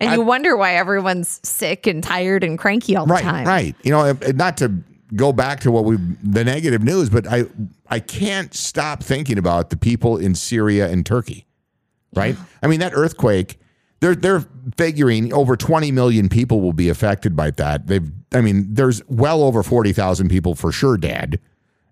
and 0.00 0.12
you 0.12 0.22
wonder 0.22 0.56
why 0.56 0.74
everyone's 0.76 1.40
sick 1.46 1.86
and 1.86 2.02
tired 2.02 2.42
and 2.42 2.58
cranky 2.58 2.96
all 2.96 3.06
the 3.06 3.14
right 3.14 3.22
time 3.22 3.46
right. 3.46 3.76
You 3.82 3.90
know, 3.92 4.12
not 4.34 4.56
to 4.58 4.72
go 5.14 5.32
back 5.32 5.60
to 5.60 5.70
what 5.70 5.84
we 5.84 5.96
the 6.22 6.44
negative 6.44 6.82
news, 6.82 7.10
but 7.10 7.26
I 7.26 7.44
I 7.88 8.00
can't 8.00 8.54
stop 8.54 9.02
thinking 9.02 9.38
about 9.38 9.70
the 9.70 9.76
people 9.76 10.16
in 10.16 10.34
Syria 10.34 10.88
and 10.88 11.04
Turkey. 11.04 11.46
Right? 12.14 12.36
I 12.62 12.66
mean 12.66 12.80
that 12.80 12.92
earthquake 12.94 13.58
they're 14.00 14.14
they're 14.14 14.44
figuring 14.76 15.32
over 15.32 15.56
20 15.56 15.90
million 15.92 16.28
people 16.28 16.60
will 16.60 16.72
be 16.72 16.88
affected 16.88 17.34
by 17.34 17.50
that. 17.52 17.86
They've 17.86 18.10
I 18.32 18.40
mean 18.40 18.74
there's 18.74 19.02
well 19.08 19.42
over 19.42 19.62
40,000 19.62 20.28
people 20.28 20.54
for 20.54 20.72
sure 20.72 20.96
dead. 20.96 21.40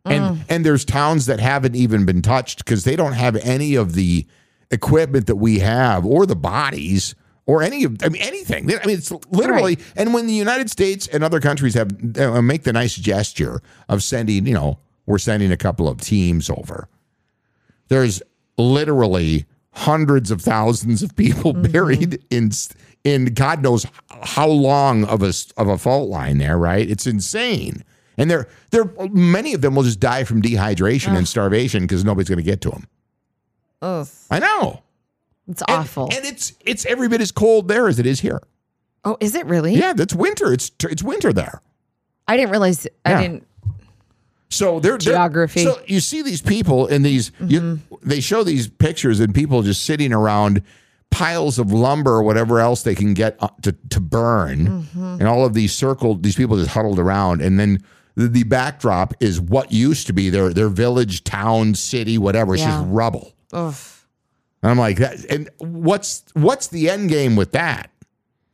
And 0.05 0.37
mm. 0.37 0.45
and 0.49 0.65
there's 0.65 0.85
towns 0.85 1.27
that 1.27 1.41
haven't 1.41 1.75
even 1.75 2.05
been 2.05 2.23
touched 2.23 2.59
because 2.59 2.85
they 2.85 2.95
don't 2.95 3.15
have 3.15 3.37
any 3.37 3.75
of 3.75 3.95
the 3.95 4.27
equipment 4.71 5.27
that 5.27 5.37
we 5.37 5.59
have 5.61 6.07
or 6.07 6.27
the 6.27 6.37
bodies 6.37 7.15
or 7.47 7.63
any 7.63 7.85
of 7.85 7.97
I 8.03 8.09
mean 8.09 8.23
anything. 8.23 8.65
I 8.71 8.85
mean 8.87 8.97
it's 8.97 9.13
literally 9.31 9.79
and 9.97 10.13
when 10.13 10.27
the 10.27 10.35
United 10.35 10.71
States 10.71 11.07
and 11.07 11.25
other 11.25 11.41
countries 11.41 11.75
have 11.75 11.91
uh, 12.19 12.43
make 12.43 12.65
the 12.65 12.73
nice 12.73 12.95
gesture 12.97 13.63
of 13.89 14.03
sending, 14.03 14.47
you 14.47 14.55
know, 14.55 14.79
we're 15.07 15.19
sending 15.19 15.53
a 15.53 15.57
couple 15.57 15.89
of 15.89 16.01
teams 16.01 16.51
over. 16.51 16.89
There's 17.89 18.23
literally 18.59 19.47
hundreds 19.73 20.31
of 20.31 20.41
thousands 20.41 21.03
of 21.03 21.15
people 21.17 21.53
buried 21.73 22.23
in 22.31 22.51
in 23.05 23.27
God 23.27 23.63
knows 23.63 23.87
how 24.23 24.49
long 24.49 25.05
of 25.05 25.23
a 25.23 25.33
of 25.57 25.69
a 25.69 25.79
fault 25.79 26.09
line 26.09 26.39
there, 26.39 26.59
right? 26.59 26.89
It's 26.89 27.07
insane. 27.07 27.85
And 28.19 28.31
they're 28.31 28.49
they're 28.71 28.91
many 29.11 29.55
of 29.55 29.61
them 29.61 29.77
will 29.77 29.85
just 29.85 30.01
die 30.01 30.25
from 30.25 30.43
dehydration 30.43 31.17
and 31.17 31.29
starvation 31.29 31.85
because 31.85 32.05
nobody's 32.05 32.29
going 32.29 32.39
to 32.39 32.43
get 32.43 32.61
to 32.63 32.71
them. 32.71 32.89
Ugh, 33.83 34.09
I 34.31 34.39
know. 34.41 34.83
It's 35.49 35.63
And- 35.69 35.79
awful 35.81 36.05
And, 36.13 36.25
it's 36.25 36.53
it's 36.61 36.85
every 36.87 37.09
bit 37.09 37.21
as 37.21 37.31
cold 37.33 37.69
there 37.69 37.89
as 37.89 37.99
it 37.99 38.07
is 38.07 38.21
here. 38.21 38.41
oh 39.05 39.17
is 39.21 39.35
it 39.35 39.47
really 39.47 39.75
Yeah, 39.75 39.93
that's 39.93 40.15
winter. 40.15 40.53
It's 40.53 40.71
it's 40.83 41.03
winter 41.03 41.33
there. 41.33 41.61
i 42.29 42.37
didn't 42.37 42.51
realize 42.51 42.87
Yeah. 43.07 43.19
i 43.19 43.23
didn't 43.23 43.47
So 44.51 44.79
they're, 44.81 44.93
they're- 44.93 45.13
Geography. 45.15 45.65
so 45.65 45.81
you 45.87 46.01
see 46.01 46.23
these 46.23 46.41
people 46.43 46.87
in 46.87 47.03
these. 47.03 47.33
You, 47.41 47.81
they 48.03 48.21
show 48.21 48.45
these 48.45 48.69
pictures 48.69 49.19
and 49.21 49.35
people 49.35 49.63
just 49.63 49.83
sitting 49.83 50.13
around 50.13 50.63
piles 51.11 51.59
of 51.59 51.73
lumber 51.73 52.13
or 52.13 52.23
whatever 52.23 52.61
else 52.61 52.83
they 52.83 52.95
can 52.95 53.13
get 53.15 53.37
uh, 53.41 53.49
to 53.63 53.73
to 53.91 54.01
burn, 54.01 54.87
and 54.95 55.23
all 55.25 55.45
of 55.45 55.55
these 55.55 55.75
circled. 55.75 56.23
These 56.23 56.37
people 56.37 56.57
just 56.57 56.71
huddled 56.71 56.99
around, 57.01 57.43
and 57.43 57.59
then 57.59 57.83
the, 58.15 58.29
the 58.29 58.45
backdrop 58.45 59.15
is 59.21 59.41
what 59.41 59.73
used 59.73 60.07
to 60.07 60.13
be 60.13 60.31
their 60.31 60.53
their 60.53 60.69
village, 60.69 61.25
town, 61.25 61.75
city, 61.75 62.17
whatever. 62.17 62.55
It's 62.55 62.63
Yeah. 62.63 62.79
just 62.83 62.87
rubble. 62.89 63.33
ugh. 63.53 63.75
And 64.62 64.71
I'm 64.71 64.79
like, 64.79 64.99
that, 64.99 65.25
and 65.31 65.49
what's 65.59 66.25
what's 66.35 66.69
the 66.69 66.88
end 66.90 67.09
game 67.11 67.37
with 67.37 67.53
that? 67.53 67.90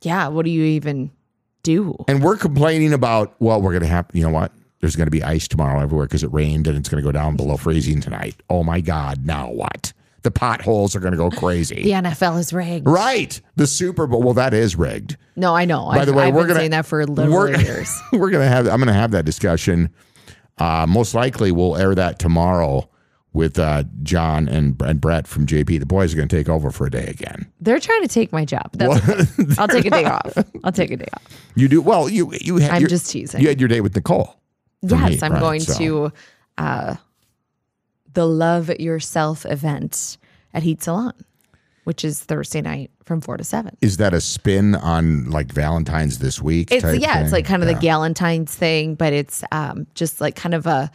yeah 0.03 0.27
what 0.29 0.45
do 0.45 0.51
you 0.51 0.65
even 0.65 1.11
do 1.63 1.97
And 2.09 2.25
we're 2.25 2.37
complaining 2.37 2.93
about, 2.93 3.37
well, 3.39 3.63
we're 3.63 3.71
going 3.71 3.85
to 3.85 3.89
have, 3.89 4.07
you 4.13 4.25
know 4.25 4.31
what? 4.31 4.51
There's 4.81 4.97
going 4.97 5.07
to 5.07 5.13
be 5.13 5.23
ice 5.23 5.47
tomorrow 5.47 5.81
everywhere 5.81 6.07
because 6.07 6.25
it 6.25 6.33
rained 6.33 6.67
and 6.67 6.77
it's 6.77 6.89
going 6.89 7.01
to 7.01 7.07
go 7.07 7.13
down 7.13 7.37
below 7.37 7.57
freezing 7.57 8.01
tonight. 8.01 8.35
Oh 8.51 8.65
my 8.65 8.81
God, 8.81 9.25
now 9.25 9.49
what? 9.49 9.93
The 10.23 10.33
potholes 10.33 10.97
are 10.97 11.01
going 11.01 11.13
to 11.13 11.17
go 11.17 11.31
crazy. 11.31 11.83
the 11.85 11.91
nfl 11.93 12.39
is 12.41 12.53
rigged 12.53 12.89
Right. 12.89 13.41
The 13.55 13.69
Super 13.69 14.09
Bowl, 14.09 14.23
well, 14.25 14.35
that 14.35 14.53
is 14.55 14.75
rigged. 14.75 15.17
no 15.37 15.55
i 15.55 15.65
know 15.65 15.85
By 15.87 15.99
I've, 16.01 16.07
the 16.07 16.13
way, 16.15 16.25
I've 16.25 16.35
we're 16.35 16.41
been 16.43 16.49
gonna- 16.49 16.61
saying 16.61 16.71
that 16.73 16.87
for 16.87 17.07
literal 17.07 17.37
we're- 17.39 17.63
years 17.65 17.97
We're 18.13 18.31
going 18.31 18.45
to 18.45 18.49
have, 18.49 18.67
I'm 18.67 18.79
going 18.79 18.89
to 18.89 18.93
have 18.93 19.13
that 19.13 19.25
discussion. 19.25 19.91
Uh, 20.59 20.85
most 20.89 21.15
likely 21.15 21.53
we'll 21.53 21.77
air 21.77 21.95
that 21.95 22.19
tomorrow 22.19 22.89
with 23.35 23.59
uh, 23.59 23.85
John 24.03 24.47
and, 24.49 24.81
and 24.83 25.01
Brett 25.01 25.27
from 25.27 25.47
JP. 25.47 25.79
The 25.81 25.87
boys 25.87 26.13
are 26.13 26.17
going 26.17 26.29
to 26.29 26.37
take 26.37 26.49
over 26.51 26.71
for 26.71 26.87
a 26.87 26.91
day 26.91 27.07
again. 27.07 27.51
they're 27.61 27.81
trying 27.81 28.03
to 28.03 28.09
take 28.09 28.31
my 28.33 28.45
job 28.45 28.71
that's 28.75 29.09
okay. 29.09 29.55
i'll 29.59 29.69
take 29.69 29.87
a 29.87 29.91
day 29.91 30.05
off 30.17 30.37
i'll 30.65 30.73
take 30.73 30.91
a 30.91 30.97
day 30.97 31.09
off 31.15 31.23
You 31.55 31.69
do, 31.69 31.81
well, 31.81 32.09
you, 32.09 32.33
you 32.41 32.57
had, 32.59 32.71
I'm 32.73 32.81
your- 32.83 32.89
just 32.91 33.11
teasing. 33.11 33.41
You 33.41 33.49
had 33.49 33.59
your 33.61 33.69
day 33.69 33.81
with 33.81 33.95
Nicole. 33.95 34.37
Yes, 34.83 35.11
me, 35.13 35.19
I'm 35.23 35.33
right, 35.33 35.41
going 35.41 35.61
so. 35.61 35.79
to 35.79 36.13
uh, 36.59 36.97
the 38.15 38.27
Love 38.27 38.69
Yourself 38.81 39.47
event 39.47 40.19
at 40.53 40.63
Heat 40.63 40.83
Salon, 40.83 41.15
which 41.85 42.05
is 42.05 42.21
Thursday 42.21 42.61
night 42.61 42.91
from 43.05 43.21
four 43.21 43.37
to 43.37 43.45
seven. 43.45 43.77
Is 43.81 43.97
that 43.99 44.13
a 44.13 44.21
spin 44.21 44.75
on 44.75 45.31
like 45.31 45.53
Valentine's 45.53 46.19
this 46.19 46.43
week? 46.43 46.71
It's 46.73 46.85
yeah, 46.99 47.21
it's 47.23 47.33
like 47.33 47.47
kind 47.47 47.63
of 47.63 47.69
Yeah. 47.69 47.75
the 47.79 47.87
Galentine's 47.87 48.55
thing, 48.55 48.95
but 48.97 49.13
it's 49.13 49.43
um, 49.53 49.87
just 49.95 50.21
like 50.21 50.35
kind 50.37 50.55
of 50.55 50.67
a 50.67 50.91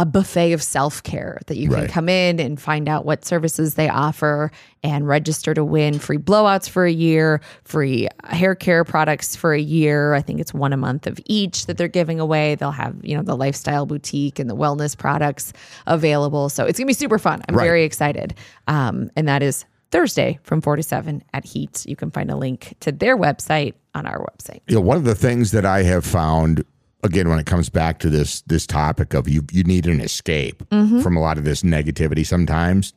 a 0.00 0.06
buffet 0.06 0.52
of 0.52 0.62
self 0.62 1.02
care 1.02 1.40
that 1.48 1.56
you 1.56 1.68
can 1.68 1.80
Right. 1.80 1.90
come 1.90 2.08
in 2.08 2.38
and 2.38 2.60
find 2.60 2.88
out 2.88 3.04
what 3.04 3.24
services 3.24 3.74
they 3.74 3.88
offer 3.88 4.50
and 4.84 5.08
register 5.08 5.52
to 5.54 5.64
win 5.64 5.98
free 5.98 6.18
blowouts 6.18 6.68
for 6.68 6.86
a 6.86 6.92
year, 6.92 7.40
free 7.64 8.06
hair 8.24 8.54
care 8.54 8.84
products 8.84 9.34
for 9.34 9.52
a 9.52 9.60
year. 9.60 10.14
I 10.14 10.22
think 10.22 10.38
it's 10.40 10.54
one 10.54 10.72
a 10.72 10.76
month 10.76 11.08
of 11.08 11.18
each 11.26 11.66
that 11.66 11.76
they're 11.78 11.88
giving 11.88 12.20
away. 12.20 12.54
They'll 12.54 12.70
have, 12.70 12.94
you 13.02 13.16
know, 13.16 13.22
the 13.24 13.36
lifestyle 13.36 13.86
boutique 13.86 14.38
and 14.38 14.48
the 14.48 14.54
wellness 14.56 14.96
products 14.96 15.52
available. 15.88 16.48
So 16.48 16.64
it's 16.64 16.78
going 16.78 16.86
to 16.86 16.90
be 16.90 16.94
super 16.94 17.18
fun. 17.18 17.42
I'm 17.48 17.56
Right. 17.56 17.64
very 17.64 17.82
excited. 17.84 18.34
Um, 18.68 19.10
and 19.16 19.26
that 19.26 19.42
is 19.42 19.64
Thursday 19.90 20.38
from 20.44 20.60
4 20.60 20.76
to 20.76 20.82
7 20.82 21.22
at 21.34 21.44
Heat. 21.44 21.84
You 21.86 21.96
can 21.96 22.10
find 22.12 22.30
a 22.30 22.36
link 22.36 22.74
to 22.80 22.92
their 22.92 23.16
website 23.16 23.74
on 23.94 24.06
our 24.06 24.18
website. 24.20 24.60
you 24.68 24.76
know, 24.76 24.80
one 24.80 24.96
of 24.96 25.04
the 25.04 25.14
things 25.16 25.50
that 25.50 25.64
I 25.64 25.82
have 25.82 26.04
found 26.04 26.64
again 27.02 27.28
when 27.28 27.38
it 27.38 27.46
comes 27.46 27.68
back 27.68 27.98
to 28.00 28.10
this 28.10 28.42
this 28.42 28.66
topic 28.66 29.14
of 29.14 29.28
you 29.28 29.44
you 29.52 29.64
need 29.64 29.86
an 29.86 30.00
escape 30.00 30.62
mm-hmm. 30.70 31.00
from 31.00 31.16
a 31.16 31.20
lot 31.20 31.38
of 31.38 31.44
this 31.44 31.62
negativity 31.62 32.26
sometimes. 32.26 32.92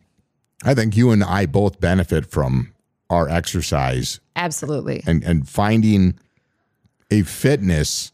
I 0.64 0.74
think 0.76 0.96
you 0.96 1.12
and 1.12 1.24
I 1.24 1.48
both 1.48 1.80
benefit 1.80 2.26
from 2.26 2.74
our 3.10 3.28
exercise 3.28 4.20
Absolutely. 4.36 5.04
and 5.06 5.24
and 5.24 5.48
finding 5.48 6.18
a 7.10 7.24
fitness 7.24 8.12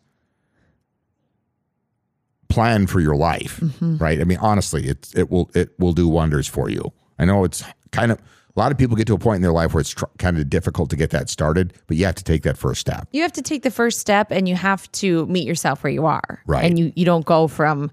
plan 2.49 2.87
for 2.87 2.99
your 2.99 3.15
life, 3.15 3.59
mm-hmm. 3.59 3.97
right? 3.97 4.19
I 4.19 4.23
mean, 4.23 4.39
honestly, 4.39 4.87
it 4.87 5.09
it 5.15 5.29
will 5.29 5.49
it 5.53 5.77
will 5.79 5.93
do 5.93 6.07
wonders 6.07 6.47
for 6.47 6.69
you. 6.69 6.91
I 7.19 7.25
know 7.25 7.43
it's 7.43 7.63
kind 7.91 8.11
of 8.11 8.19
a 8.57 8.59
lot 8.59 8.71
of 8.71 8.77
people 8.77 8.95
get 8.95 9.05
to 9.07 9.13
a 9.13 9.19
point 9.19 9.35
in 9.35 9.41
their 9.43 9.51
life 9.51 9.73
where 9.73 9.81
it's 9.81 9.91
tr- 9.91 10.05
kind 10.17 10.37
of 10.37 10.49
difficult 10.49 10.89
to 10.89 10.95
get 10.95 11.11
that 11.11 11.29
started, 11.29 11.73
but 11.85 11.95
you 11.95 12.05
have 12.05 12.15
to 12.15 12.23
take 12.23 12.41
that 12.43 12.57
first 12.57 12.81
step. 12.81 13.07
you 13.11 13.21
have 13.21 13.31
to 13.33 13.41
take 13.43 13.61
the 13.61 13.71
first 13.71 13.99
step 13.99 14.31
and 14.31 14.49
you 14.49 14.55
have 14.55 14.91
to 14.93 15.27
meet 15.27 15.47
yourself 15.47 15.83
where 15.83 15.93
you 15.93 16.07
are. 16.07 16.41
Right. 16.47 16.65
And 16.65 16.79
you, 16.79 16.91
you 16.95 17.05
don't 17.05 17.25
go 17.25 17.47
from 17.47 17.91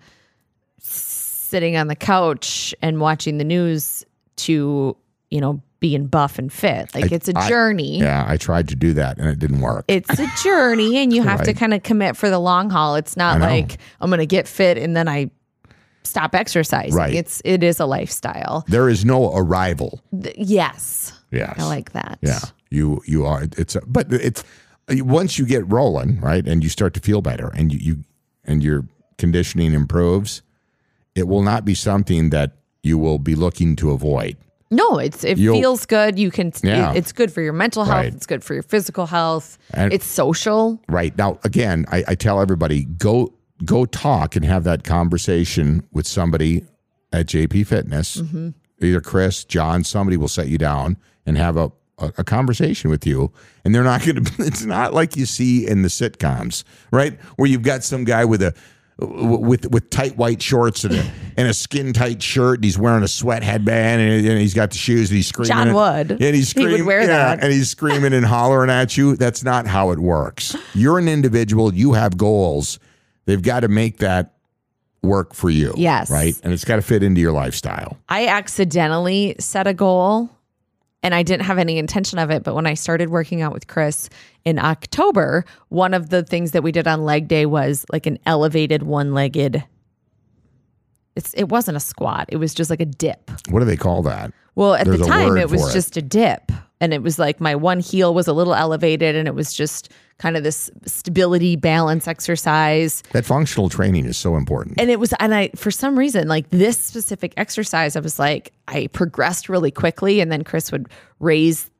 sitting 0.79 1.77
on 1.77 1.89
the 1.89 1.97
couch 1.97 2.75
and 2.81 2.99
watching 2.99 3.39
the 3.39 3.45
news 3.45 4.05
to, 4.37 4.97
you 5.31 5.41
know, 5.41 5.63
being 5.81 6.07
buff 6.07 6.39
and 6.39 6.51
fit. 6.51 6.95
Like 6.95 7.13
it's 7.13 7.29
a 7.29 7.37
I- 7.37 7.47
journey. 7.47 7.99
Yeah, 7.99 8.25
I 8.27 8.39
tried 8.39 8.69
to 8.69 8.75
do 8.75 8.95
that 8.95 9.19
and 9.19 9.29
it 9.29 9.39
didn't 9.39 9.61
work. 9.61 9.85
It's 9.87 10.19
a 10.19 10.27
journey 10.43 10.97
and 10.97 11.13
you 11.13 11.23
have 11.23 11.43
to 11.43 11.53
kind 11.53 11.75
of 11.75 11.83
commit 11.83 12.17
for 12.17 12.31
the 12.31 12.39
long 12.39 12.71
haul. 12.71 12.97
It's 12.97 13.19
not 13.19 13.39
like 13.39 13.77
I'm 14.01 14.09
going 14.09 14.21
to 14.21 14.27
get 14.27 14.49
fit 14.49 14.79
and 14.79 14.97
then 14.97 15.09
I 15.09 15.31
stop 16.05 16.35
exercising. 16.35 16.95
Right. 16.95 17.15
It's 17.15 17.41
it 17.45 17.63
is 17.63 17.81
a 17.81 17.87
lifestyle. 17.87 18.65
there 18.69 18.89
is 18.89 19.05
no 19.05 19.35
arrival. 19.35 20.01
Th- 20.23 20.35
yes. 20.39 21.13
Yes. 21.31 21.55
I 21.59 21.65
like 21.65 21.93
that. 21.93 22.19
Yeah, 22.23 22.39
you 22.71 23.03
you 23.07 23.27
are. 23.27 23.45
It's 23.59 23.75
a, 23.77 23.81
but 23.87 24.13
it's 24.13 24.45
once 24.91 25.39
you 25.39 25.47
get 25.47 25.71
rolling, 25.73 26.21
right, 26.21 26.47
and 26.47 26.63
you 26.63 26.69
start 26.69 26.95
to 26.95 27.01
feel 27.01 27.23
better, 27.23 27.49
and 27.57 27.73
you, 27.73 27.79
you 27.81 28.05
and 28.45 28.63
your 28.63 28.87
conditioning 29.19 29.73
improves, 29.75 30.43
it 31.15 31.27
will 31.27 31.43
not 31.43 31.65
be 31.65 31.75
something 31.75 32.31
that 32.31 32.53
you 32.83 32.99
will 32.99 33.19
be 33.19 33.35
looking 33.35 33.75
to 33.77 33.91
avoid. 33.93 34.37
No, 34.71 34.99
it's 34.99 35.25
it 35.25 35.39
You'll- 35.39 35.59
feels 35.61 35.87
good. 35.87 36.19
You 36.19 36.31
can 36.31 36.53
Yeah. 36.63 36.91
it- 36.93 36.99
it's 36.99 37.13
good 37.13 37.33
for 37.33 37.41
your 37.41 37.53
mental 37.53 37.85
health, 37.85 37.97
Right. 38.05 38.15
it's 38.15 38.27
good 38.27 38.43
for 38.45 38.55
your 38.55 38.63
physical 38.63 39.07
health. 39.07 39.57
And- 39.73 39.93
it's 39.93 40.07
social. 40.07 40.81
Right 40.89 41.17
now, 41.17 41.39
again, 41.45 41.87
I, 41.91 42.05
I 42.09 42.15
tell 42.15 42.41
everybody 42.41 42.85
go 42.85 43.33
go 43.65 43.85
talk 43.85 44.37
and 44.37 44.45
have 44.45 44.65
that 44.65 44.85
conversation 44.85 45.87
with 45.93 46.07
somebody 46.07 46.65
at 47.13 47.27
JP 47.27 47.67
Fitness, 47.67 48.17
mm-hmm. 48.17 48.51
either 48.81 49.01
Chris, 49.01 49.45
John, 49.45 49.85
somebody 49.85 50.17
will 50.17 50.29
set 50.29 50.49
you 50.49 50.59
down 50.59 50.97
and 51.27 51.39
have 51.39 51.57
a, 51.57 51.71
a, 51.99 52.13
a 52.19 52.25
conversation 52.25 52.91
with 52.91 53.07
you. 53.07 53.33
And 53.65 53.75
they're 53.75 53.85
not 53.85 54.03
going 54.05 54.25
to. 54.25 54.33
It's 54.43 54.65
not 54.65 54.93
like 54.93 55.17
you 55.17 55.27
see 55.27 55.67
in 55.67 55.83
the 55.83 55.89
sitcoms, 55.89 56.65
right, 56.91 57.21
where 57.37 57.49
you've 57.49 57.63
got 57.63 57.85
some 57.85 58.05
guy 58.05 58.25
with 58.25 58.43
a 58.43 58.55
with 58.99 59.71
with 59.73 59.91
tight 59.91 60.17
white 60.17 60.41
shorts 60.41 60.85
and 60.85 60.95
a, 60.95 61.11
and 61.37 61.49
a 61.49 61.55
skin 61.55 61.93
tight 61.93 62.23
shirt 62.23 62.59
and 62.59 62.65
he's 62.65 62.79
wearing 62.79 63.03
a 63.03 63.09
sweat 63.09 63.43
headband 63.43 64.01
and, 64.01 64.27
and 64.27 64.39
he's 64.39 64.55
got 64.55 64.71
the 64.71 64.77
shoes 64.77 65.11
and 65.11 65.17
he's 65.17 65.27
screaming 65.27 65.49
John 65.49 65.75
Wood. 65.75 66.11
and 66.13 66.35
he's 66.35 66.53
He 66.53 66.67
would 66.67 66.83
wear 66.83 67.01
yeah, 67.01 67.07
that. 67.07 67.43
and 67.43 67.53
he's 67.53 67.71
screaming 67.71 68.13
and 68.13 68.25
hollering 68.25 68.71
at 68.71 68.97
you. 68.97 69.17
That's 69.17 69.43
not 69.43 69.67
how 69.67 69.91
it 69.91 69.99
works. 69.99 70.57
You're 70.75 70.99
an 70.99 71.09
individual. 71.09 71.75
You 71.75 71.95
have 71.95 72.17
goals. 72.17 72.79
They've 73.27 73.43
got 73.43 73.61
to 73.61 73.69
make 73.69 73.99
that 73.99 74.35
work 75.03 75.35
for 75.35 75.51
you. 75.51 75.73
Yes. 75.77 76.11
Right. 76.11 76.35
And 76.43 76.53
it's 76.53 76.65
got 76.65 76.77
to 76.77 76.83
fit 76.83 77.03
into 77.03 77.21
your 77.21 77.33
lifestyle. 77.33 77.99
I 78.09 78.27
accidentally 78.27 79.37
set 79.39 79.67
a 79.67 79.75
goal 79.75 80.31
and 81.03 81.15
I 81.15 81.23
didn't 81.23 81.45
have 81.45 81.59
any 81.59 81.79
intention 81.79 82.19
of 82.19 82.31
it. 82.31 82.43
But 82.43 82.55
when 82.55 82.67
I 82.67 82.75
started 82.75 83.11
working 83.11 83.43
out 83.43 83.53
with 83.53 83.67
Chris 83.67 84.09
in 84.45 84.59
October, 84.59 85.45
one 85.69 85.95
of 85.95 86.09
the 86.09 86.23
things 86.23 86.53
that 86.53 86.63
we 86.63 86.73
did 86.73 86.89
on 86.89 87.05
leg 87.05 87.29
day 87.29 87.45
was 87.47 87.85
like 87.93 88.07
an 88.07 88.19
elevated 88.25 88.83
one 88.83 89.13
legged. 89.13 89.63
It's, 91.15 91.33
it 91.35 91.45
wasn't 91.51 91.77
a 91.77 91.81
squat. 91.81 92.27
It 92.31 92.39
was 92.39 92.55
just 92.55 92.71
like 92.71 92.81
a 92.81 92.87
dip. 92.87 93.31
What 93.51 93.61
do 93.61 93.67
they 93.67 93.77
call 93.77 94.03
that? 94.03 94.33
Well, 94.55 94.75
at 94.75 94.87
There's 94.87 95.01
the 95.01 95.07
time, 95.07 95.37
it 95.37 95.51
was 95.51 95.69
it. 95.69 95.73
just 95.73 95.97
a 95.97 96.03
dip. 96.03 96.51
And 96.81 96.93
it 96.95 97.03
was 97.03 97.19
like 97.19 97.41
my 97.41 97.55
one 97.55 97.81
heel 97.81 98.15
was 98.15 98.27
a 98.27 98.33
little 98.33 98.55
elevated 98.55 99.15
and 99.15 99.29
it 99.29 99.35
was 99.35 99.53
just 99.53 99.91
kind 100.19 100.37
of 100.37 100.45
this 100.45 100.71
stability 100.87 101.57
balance 101.57 102.07
exercise. 102.07 103.03
That 103.13 103.25
functional 103.25 103.69
training 103.69 104.07
is 104.07 104.17
so 104.17 104.37
important. 104.37 104.81
And 104.81 104.91
it 104.91 105.01
was, 105.01 105.13
and 105.19 105.35
I, 105.35 105.49
for 105.57 105.71
some 105.71 105.99
reason, 105.99 106.29
like 106.29 106.51
this 106.51 106.79
specific 106.79 107.35
exercise, 107.37 107.97
I 107.97 108.01
was 108.01 108.19
like, 108.19 108.53
I 108.69 108.87
progressed 108.89 109.49
really 109.49 109.71
quickly. 109.71 110.21
And 110.21 110.31
then 110.31 110.45
Chris 110.45 110.71
would 110.71 110.89
raise 111.19 111.71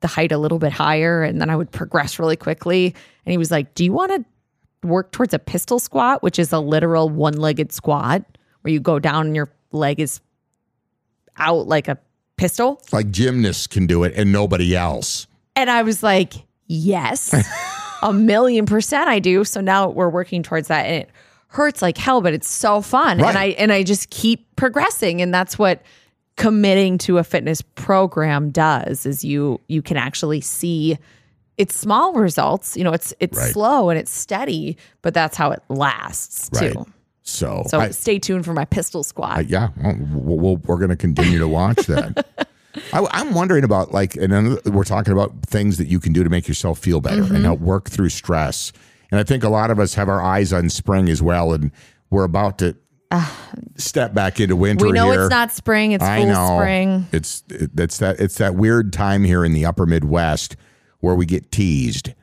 the 0.00 0.08
height 0.08 0.32
a 0.32 0.38
little 0.38 0.58
bit 0.58 0.72
higher. 0.72 1.22
And 1.22 1.40
then 1.40 1.50
I 1.50 1.56
would 1.56 1.70
progress 1.70 2.18
really 2.18 2.36
quickly. 2.36 2.94
And 3.26 3.30
he 3.30 3.38
was 3.38 3.50
like, 3.50 3.74
Do 3.74 3.84
you 3.84 3.92
want 3.92 4.12
to 4.12 4.88
work 4.88 5.12
towards 5.12 5.34
a 5.34 5.38
pistol 5.38 5.78
squat, 5.78 6.22
which 6.22 6.38
is 6.38 6.52
a 6.52 6.58
literal 6.58 7.10
one 7.10 7.34
legged 7.34 7.72
squat 7.72 8.24
where 8.62 8.72
you 8.72 8.80
go 8.80 8.98
down 8.98 9.26
and 9.26 9.36
your 9.36 9.50
leg 9.72 10.00
is 10.00 10.20
out 11.36 11.68
like 11.68 11.88
a 11.88 11.98
pistol? 12.36 12.80
like 12.90 13.10
gymnasts 13.10 13.66
can 13.66 13.86
do 13.86 14.04
it 14.04 14.14
and 14.16 14.32
nobody 14.32 14.74
else. 14.74 15.26
And 15.54 15.68
I 15.70 15.82
was 15.82 16.02
like, 16.02 16.32
yes, 16.70 17.34
a 18.02 18.12
million 18.12 18.64
percent 18.66 19.08
I 19.08 19.18
do. 19.18 19.44
So 19.44 19.60
now 19.60 19.88
we're 19.88 20.08
working 20.08 20.42
towards 20.42 20.68
that. 20.68 20.86
And 20.86 21.02
it 21.02 21.10
hurts 21.48 21.82
like 21.82 21.98
hell, 21.98 22.20
but 22.20 22.32
it's 22.32 22.48
so 22.48 22.80
fun. 22.80 23.18
Right. 23.18 23.28
And 23.28 23.38
I 23.38 23.44
and 23.58 23.72
I 23.72 23.82
just 23.82 24.10
keep 24.10 24.46
progressing. 24.56 25.20
And 25.20 25.34
that's 25.34 25.58
what 25.58 25.82
committing 26.36 26.96
to 26.96 27.18
a 27.18 27.24
fitness 27.24 27.60
program 27.74 28.50
does 28.50 29.04
is 29.04 29.24
you 29.24 29.60
you 29.68 29.82
can 29.82 29.96
actually 29.96 30.40
see 30.40 30.96
it's 31.58 31.76
small 31.78 32.14
results. 32.14 32.76
You 32.76 32.84
know, 32.84 32.92
it's 32.92 33.12
it's 33.20 33.36
Right. 33.36 33.52
slow 33.52 33.90
and 33.90 33.98
it's 33.98 34.10
steady, 34.12 34.78
but 35.02 35.12
that's 35.12 35.36
how 35.36 35.50
it 35.50 35.62
lasts 35.68 36.48
too. 36.50 36.86
So, 37.22 37.64
So 37.68 37.78
I- 37.80 37.90
stay 37.90 38.18
tuned 38.18 38.44
for 38.46 38.54
my 38.54 38.64
pistol 38.64 39.02
squat. 39.02 39.36
Uh, 39.38 39.40
yeah, 39.40 39.68
well, 39.82 39.96
we'll, 40.00 40.38
we'll, 40.38 40.56
we're 40.64 40.78
going 40.78 40.88
to 40.90 40.96
continue 40.96 41.38
to 41.38 41.46
watch 41.48 41.86
that. 41.86 42.26
I, 42.92 43.06
I'm 43.10 43.34
wondering 43.34 43.64
about 43.64 43.92
like, 43.92 44.14
and 44.16 44.58
we're 44.66 44.84
talking 44.84 45.12
about 45.12 45.42
things 45.42 45.78
that 45.78 45.88
you 45.88 45.98
can 46.00 46.12
do 46.12 46.22
to 46.24 46.30
make 46.30 46.46
yourself 46.48 46.78
feel 46.78 47.00
better 47.00 47.22
Mm-hmm. 47.22 47.34
and 47.36 47.44
help 47.44 47.60
work 47.60 47.90
through 47.90 48.10
stress. 48.10 48.72
And 49.10 49.18
I 49.18 49.24
think 49.24 49.42
a 49.42 49.48
lot 49.48 49.70
of 49.70 49.78
us 49.80 49.94
have 49.94 50.08
our 50.08 50.22
eyes 50.22 50.52
on 50.52 50.70
spring 50.70 51.08
as 51.08 51.20
well, 51.20 51.52
and 51.52 51.72
we're 52.10 52.24
about 52.24 52.58
to 52.58 52.76
step 53.76 54.14
back 54.14 54.38
into 54.38 54.54
winter. 54.54 54.86
we 54.86 54.92
know 54.92 55.10
here. 55.10 55.22
it's 55.22 55.30
not 55.30 55.50
spring, 55.52 55.92
it's 55.92 56.04
I 56.04 56.18
full 56.18 56.26
know 56.28 56.56
spring. 56.58 57.06
it's 57.12 57.42
it, 57.48 57.70
it's 57.76 57.98
that 57.98 58.20
it's 58.20 58.38
that 58.38 58.54
weird 58.54 58.92
time 58.92 59.24
here 59.24 59.44
in 59.44 59.52
the 59.52 59.64
upper 59.66 59.84
Midwest 59.84 60.54
where 61.00 61.14
we 61.16 61.26
get 61.26 61.50
teased, 61.50 62.14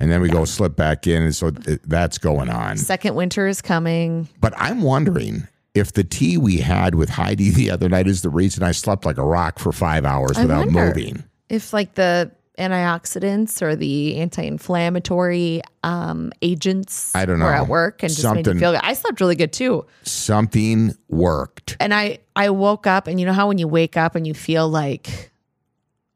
and 0.00 0.10
then 0.10 0.22
we 0.22 0.28
go 0.30 0.44
slip 0.46 0.74
back 0.74 1.06
in, 1.06 1.22
and 1.22 1.34
so 1.34 1.48
it, 1.66 1.82
that's 1.86 2.16
going 2.16 2.48
on. 2.48 2.78
Second 2.78 3.14
winter 3.14 3.46
is 3.46 3.60
coming. 3.60 4.28
But 4.40 4.54
I'm 4.56 4.80
wondering 4.80 5.48
if 5.74 5.92
the 5.92 6.04
tea 6.04 6.36
we 6.36 6.58
had 6.58 6.94
with 6.94 7.08
Heidi 7.10 7.50
the 7.50 7.70
other 7.70 7.88
night 7.88 8.06
is 8.06 8.22
the 8.22 8.28
reason 8.30 8.62
I 8.62 8.72
slept 8.72 9.04
like 9.06 9.18
a 9.18 9.24
rock 9.24 9.58
for 9.58 9.72
five 9.72 10.04
hours 10.04 10.36
I 10.36 10.42
without 10.42 10.68
moving. 10.68 11.24
if 11.48 11.72
like 11.72 11.94
the 11.94 12.30
antioxidants 12.58 13.62
or 13.62 13.74
the 13.74 14.18
anti-inflammatory 14.18 15.62
um, 15.82 16.32
agents 16.42 17.14
I 17.14 17.24
don't 17.24 17.38
know. 17.38 17.46
were 17.46 17.52
at 17.54 17.68
work 17.68 18.02
and 18.02 18.10
just 18.10 18.22
made 18.22 18.28
Something- 18.44 18.54
me 18.56 18.60
feel 18.60 18.72
good. 18.72 18.80
I 18.82 18.92
slept 18.94 19.20
really 19.20 19.36
good 19.36 19.52
too. 19.52 19.86
Something 20.02 20.94
worked. 21.08 21.76
And 21.80 21.94
I 21.94 22.18
I 22.36 22.50
woke 22.50 22.86
up 22.86 23.06
and 23.06 23.18
you 23.20 23.26
know 23.26 23.32
how 23.32 23.48
when 23.48 23.58
you 23.58 23.68
wake 23.68 23.96
up 23.96 24.14
and 24.14 24.26
you 24.26 24.34
feel 24.34 24.68
like 24.68 25.30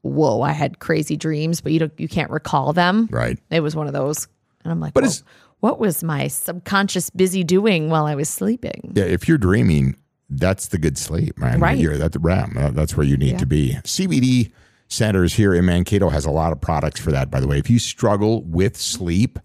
whoa, 0.03 0.41
I 0.41 0.51
had 0.51 0.79
crazy 0.79 1.17
dreams, 1.17 1.59
but 1.59 1.71
you 1.73 1.79
don't 1.79 1.93
you 1.99 2.07
can't 2.07 2.31
recall 2.31 2.71
them. 2.73 3.07
Right. 3.11 3.37
It 3.49 3.61
was 3.61 3.75
one 3.75 3.87
of 3.87 3.93
those. 3.93 4.27
And 4.63 4.71
I'm 4.71 4.79
like, 4.79 4.93
But 4.93 5.03
"Whoa, 5.03 5.07
it's- 5.09 5.23
what 5.59 5.79
was 5.79 6.03
my 6.03 6.27
subconscious 6.27 7.09
busy 7.09 7.43
doing 7.43 7.89
while 7.89 8.05
I 8.05 8.15
was 8.15 8.29
sleeping? 8.29 8.93
Yeah, 8.95 9.05
if 9.05 9.27
you're 9.27 9.37
dreaming, 9.37 9.95
that's 10.29 10.67
the 10.67 10.77
good 10.77 10.97
sleep, 10.97 11.37
man. 11.37 11.59
Right. 11.59 11.77
You're 11.77 11.93
at 12.01 12.11
the 12.11 12.19
REM. 12.19 12.57
Uh, 12.57 12.69
That's 12.71 12.97
where 12.97 13.05
you 13.05 13.17
need 13.17 13.39
to 13.39 13.45
be. 13.45 13.77
CBD 13.83 14.51
centers 14.87 15.33
here 15.33 15.53
in 15.53 15.65
Mankato 15.65 16.09
has 16.09 16.25
a 16.25 16.31
lot 16.31 16.51
of 16.51 16.61
products 16.61 16.99
for 16.99 17.11
that, 17.11 17.31
by 17.31 17.39
the 17.39 17.47
way. 17.47 17.57
If 17.59 17.69
you 17.69 17.79
struggle 17.79 18.43
with 18.43 18.77
sleep, 18.77 19.39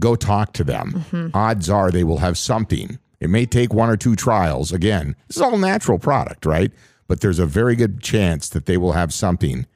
go 0.00 0.16
talk 0.16 0.52
to 0.54 0.64
them. 0.64 1.04
Mm-hmm. 1.10 1.36
Odds 1.36 1.70
are 1.70 1.90
they 1.90 2.04
will 2.04 2.18
have 2.18 2.36
something. 2.38 2.98
It 3.20 3.30
may 3.30 3.46
take 3.46 3.72
one 3.72 3.88
or 3.88 3.96
two 3.96 4.16
trials. 4.16 4.72
Again, 4.72 5.16
this 5.28 5.36
is 5.36 5.42
all 5.42 5.56
natural 5.56 5.98
product, 5.98 6.44
right? 6.44 6.70
But 7.08 7.20
there's 7.20 7.38
a 7.38 7.46
very 7.46 7.76
good 7.76 8.02
chance 8.02 8.48
that 8.50 8.66
they 8.66 8.76
will 8.76 8.92
have 8.92 9.14
something 9.14 9.66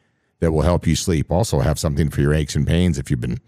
that 0.40 0.52
will 0.52 0.62
help 0.62 0.86
you 0.86 0.96
sleep. 0.96 1.30
Also, 1.30 1.60
have 1.60 1.78
something 1.78 2.10
for 2.10 2.20
your 2.20 2.34
aches 2.34 2.56
and 2.56 2.66
pains 2.66 2.98
if 2.98 3.10
you've 3.10 3.20
been 3.20 3.40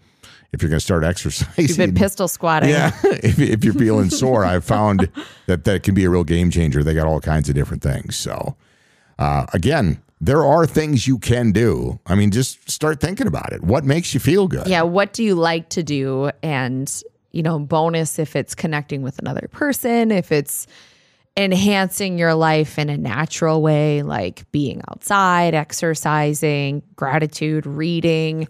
if 0.53 0.61
you're 0.61 0.69
going 0.69 0.79
to 0.79 0.85
start 0.85 1.03
exercising. 1.03 1.53
You've 1.67 1.77
been 1.77 1.95
pistol 1.95 2.27
squatting. 2.27 2.69
Yeah, 2.69 2.91
if, 3.03 3.39
if 3.39 3.65
you're 3.65 3.73
feeling 3.73 4.09
sore, 4.11 4.45
I've 4.45 4.63
found 4.63 5.09
that 5.47 5.65
that 5.65 5.83
can 5.83 5.95
be 5.95 6.05
a 6.05 6.09
real 6.09 6.23
game 6.23 6.51
changer. 6.51 6.83
They 6.83 6.93
got 6.93 7.07
all 7.07 7.19
kinds 7.19 7.49
of 7.49 7.55
different 7.55 7.81
things. 7.81 8.15
So, 8.15 8.55
uh, 9.19 9.47
again, 9.53 10.01
there 10.21 10.45
are 10.45 10.65
things 10.65 11.07
you 11.07 11.17
can 11.17 11.51
do. 11.51 11.99
I 12.05 12.15
mean, 12.15 12.31
just 12.31 12.69
start 12.69 13.01
thinking 13.01 13.27
about 13.27 13.51
it. 13.51 13.63
What 13.63 13.83
makes 13.83 14.13
you 14.13 14.19
feel 14.19 14.47
good? 14.47 14.67
Yeah. 14.67 14.83
What 14.83 15.11
do 15.11 15.23
you 15.23 15.35
like 15.35 15.69
to 15.69 15.83
do? 15.83 16.31
And, 16.41 16.89
you 17.31 17.43
know, 17.43 17.59
bonus 17.59 18.19
if 18.19 18.35
it's 18.35 18.55
connecting 18.55 19.01
with 19.01 19.19
another 19.19 19.49
person, 19.51 20.11
if 20.11 20.31
it's 20.31 20.67
enhancing 21.35 22.17
your 22.17 22.35
life 22.35 22.77
in 22.77 22.89
a 22.89 22.97
natural 22.97 23.61
way, 23.61 24.03
like 24.03 24.49
being 24.51 24.81
outside, 24.89 25.55
exercising, 25.55 26.83
gratitude, 26.95 27.65
reading. 27.65 28.47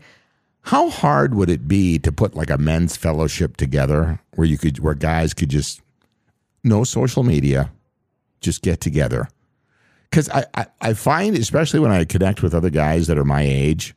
How 0.63 0.89
hard 0.89 1.35
would 1.35 1.49
it 1.49 1.67
be 1.67 1.99
to 1.99 2.11
put 2.11 2.35
like 2.35 2.49
a 2.49 2.57
men's 2.57 2.95
fellowship 2.95 3.57
together 3.57 4.19
where 4.35 4.47
you 4.47 4.57
could, 4.57 4.79
where 4.79 4.93
guys 4.93 5.33
could 5.33 5.49
just, 5.49 5.81
no 6.63 6.83
social 6.83 7.23
media, 7.23 7.71
just 8.39 8.61
get 8.61 8.79
together? 8.79 9.27
Because 10.09 10.29
I, 10.29 10.45
I, 10.55 10.65
I 10.79 10.93
find, 10.93 11.37
especially 11.37 11.79
when 11.79 11.91
I 11.91 12.05
connect 12.05 12.41
with 12.41 12.53
other 12.53 12.69
guys 12.69 13.07
that 13.07 13.17
are 13.17 13.25
my 13.25 13.41
age 13.41 13.93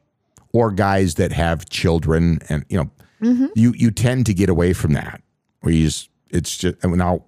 or 0.53 0.73
guys 0.73 1.15
that 1.17 1.31
have 1.33 1.69
children, 1.69 2.41
and, 2.49 2.65
you 2.69 2.79
know, 2.79 2.91
mm-hmm. 3.21 3.47
you, 3.55 3.73
you 3.77 3.91
tend 3.91 4.27
to 4.27 4.35
get 4.35 4.49
away 4.49 4.73
from 4.73 4.93
that 4.95 5.23
where 5.61 5.73
you 5.73 5.85
just, 5.85 6.11
it's 6.31 6.57
just, 6.57 6.83
and 6.83 6.97
now, 6.97 7.25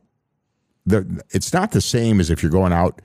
the, 0.85 1.23
it's 1.31 1.53
not 1.53 1.73
the 1.73 1.83
same 1.83 2.19
as 2.19 2.31
if 2.31 2.43
you're 2.43 2.51
going 2.51 2.73
out 2.73 3.03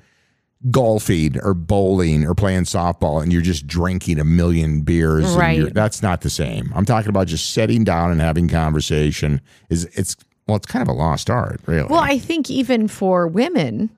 golfing 0.72 1.40
or 1.42 1.54
bowling 1.54 2.26
or 2.26 2.34
playing 2.34 2.64
softball 2.64 3.22
and 3.22 3.34
you're 3.34 3.42
just 3.42 3.68
drinking 3.68 4.20
a 4.20 4.24
million 4.24 4.82
beers. 4.82 5.36
Right. 5.36 5.74
that's 5.74 6.02
not 6.02 6.22
the 6.22 6.30
same. 6.30 6.72
I'm 6.76 6.86
talking 6.86 7.10
about 7.10 7.28
just 7.28 7.52
sitting 7.52 7.84
down 7.84 8.12
and 8.12 8.22
having 8.22 8.48
conversation. 8.48 9.42
Is 9.70 9.86
it's 9.94 10.16
well, 10.48 10.58
it's 10.58 10.66
kind 10.66 10.82
of 10.82 10.90
a 10.90 10.98
lost 10.98 11.30
art, 11.30 11.62
really. 11.66 11.88
Well, 11.88 12.02
I 12.02 12.18
think 12.18 12.50
even 12.50 12.88
for 12.88 13.28
women, 13.28 13.90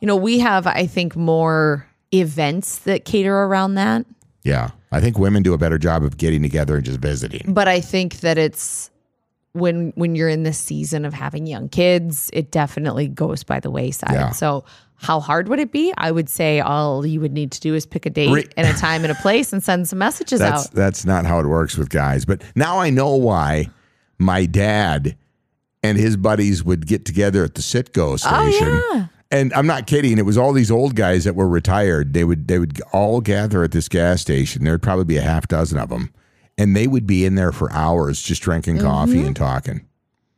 you 0.00 0.06
know, 0.06 0.16
we 0.16 0.38
have, 0.38 0.66
I 0.66 0.86
think, 0.86 1.16
more 1.16 1.86
events 2.12 2.78
that 2.80 3.04
cater 3.04 3.34
around 3.34 3.74
that. 3.74 4.06
yeah, 4.44 4.70
I 4.92 5.00
think 5.00 5.18
women 5.18 5.42
do 5.42 5.52
a 5.54 5.58
better 5.58 5.78
job 5.78 6.02
of 6.02 6.16
getting 6.16 6.42
together 6.42 6.76
and 6.76 6.84
just 6.84 6.98
visiting. 6.98 7.52
But 7.52 7.68
I 7.68 7.80
think 7.80 8.20
that 8.20 8.38
it's 8.38 8.89
when 9.52 9.92
when 9.96 10.14
you're 10.14 10.28
in 10.28 10.42
the 10.44 10.52
season 10.52 11.04
of 11.04 11.12
having 11.12 11.46
young 11.46 11.68
kids, 11.68 12.30
it 12.32 12.50
definitely 12.50 13.08
goes 13.08 13.42
by 13.42 13.60
the 13.60 13.70
wayside. 13.70 14.12
Yeah. 14.12 14.30
So 14.30 14.64
how 14.96 15.18
hard 15.18 15.48
would 15.48 15.58
it 15.58 15.72
be? 15.72 15.92
I 15.96 16.10
would 16.10 16.28
say 16.28 16.60
all 16.60 17.06
you 17.06 17.20
would 17.20 17.32
need 17.32 17.52
to 17.52 17.60
do 17.60 17.74
is 17.74 17.86
pick 17.86 18.04
a 18.04 18.10
date 18.10 18.32
Re- 18.32 18.48
and 18.56 18.66
a 18.66 18.78
time 18.78 19.02
and 19.02 19.10
a 19.10 19.14
place 19.16 19.52
and 19.52 19.62
send 19.62 19.88
some 19.88 19.98
messages 19.98 20.40
That's 20.40 20.66
out. 20.66 20.72
that's 20.72 21.04
not 21.06 21.24
how 21.24 21.40
it 21.40 21.46
works 21.46 21.76
with 21.76 21.88
guys. 21.88 22.24
But 22.24 22.42
now 22.54 22.78
I 22.78 22.90
know 22.90 23.14
why 23.14 23.70
my 24.18 24.44
dad 24.44 25.16
and 25.82 25.96
his 25.96 26.16
buddies 26.16 26.62
would 26.62 26.86
get 26.86 27.04
together 27.04 27.42
at 27.44 27.54
the 27.54 27.62
Citgo 27.62 28.12
oh, 28.12 28.16
station. 28.16 28.68
Oh, 28.68 28.92
yeah. 28.94 29.06
And 29.32 29.54
I'm 29.54 29.66
not 29.66 29.86
kidding. 29.86 30.18
It 30.18 30.26
was 30.26 30.36
all 30.36 30.52
these 30.52 30.70
old 30.70 30.96
guys 30.96 31.24
that 31.24 31.34
were 31.34 31.48
retired. 31.48 32.12
They 32.12 32.24
would 32.24 32.48
they 32.48 32.58
would 32.58 32.80
all 32.92 33.20
gather 33.20 33.62
at 33.62 33.70
this 33.70 33.88
gas 33.88 34.20
station. 34.20 34.64
There'd 34.64 34.82
probably 34.82 35.04
be 35.04 35.16
a 35.16 35.22
half 35.22 35.48
dozen 35.48 35.78
of 35.78 35.88
them, 35.88 36.12
and 36.60 36.76
they 36.76 36.86
would 36.86 37.06
be 37.06 37.24
in 37.24 37.34
there 37.34 37.52
for 37.52 37.72
hours 37.72 38.20
just 38.20 38.42
drinking 38.42 38.76
Mm-hmm. 38.76 38.86
coffee 38.86 39.22
and 39.26 39.34
talking. 39.34 39.80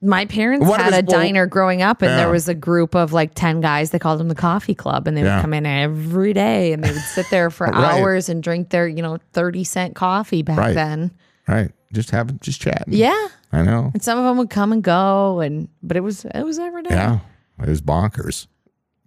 My 0.04 0.24
parents 0.26 0.66
What 0.66 0.80
had 0.80 0.92
a 0.94 1.06
well- 1.06 1.20
diner 1.20 1.46
growing 1.46 1.80
up, 1.82 2.02
and 2.02 2.10
Yeah. 2.10 2.16
there 2.16 2.30
was 2.30 2.48
a 2.48 2.54
group 2.54 2.94
of 2.96 3.12
like 3.12 3.32
10 3.34 3.60
guys. 3.60 3.90
They 3.90 3.98
called 4.00 4.18
them 4.18 4.28
the 4.28 4.34
coffee 4.34 4.74
club, 4.74 5.06
and 5.06 5.16
they 5.16 5.22
Yeah. 5.22 5.36
would 5.36 5.42
come 5.42 5.54
in 5.54 5.64
every 5.64 6.32
day 6.32 6.72
and 6.72 6.82
they 6.82 6.90
would 6.90 7.02
sit 7.02 7.26
there 7.30 7.50
for 7.56 7.66
Right. 7.68 8.00
hours 8.00 8.28
and 8.28 8.42
drink 8.42 8.70
their, 8.70 8.88
you 8.88 9.00
know, 9.02 9.18
30 9.32 9.62
cent 9.64 9.94
coffee 9.94 10.42
back 10.42 10.58
Right. 10.58 10.74
then. 10.74 11.12
Right? 11.46 11.70
Just 11.92 12.10
having 12.10 12.38
just 12.40 12.60
chatting. 12.60 12.94
Yeah. 12.94 13.28
I 13.52 13.62
know. 13.62 13.90
And 13.94 14.02
some 14.02 14.18
of 14.18 14.24
them 14.24 14.38
would 14.38 14.50
come 14.50 14.72
and 14.72 14.82
go, 14.82 15.40
and 15.40 15.68
but 15.82 15.96
it 15.96 16.00
was 16.00 16.24
it 16.24 16.42
was 16.44 16.58
every 16.58 16.82
day. 16.82 16.94
Yeah, 16.94 17.18
it 17.62 17.68
was 17.68 17.82
bonkers. 17.82 18.46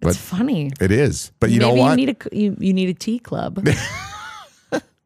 but- 0.00 0.16
funny. 0.16 0.70
It 0.80 0.92
is. 0.92 1.32
But 1.40 1.50
you 1.50 1.58
Maybe 1.60 1.74
know 1.74 1.82
what? 1.82 1.90
you 1.98 2.06
need 2.06 2.10
a 2.30 2.36
you, 2.36 2.56
you 2.60 2.72
need 2.72 2.88
a 2.88 2.94
tea 2.94 3.18
club, 3.18 3.66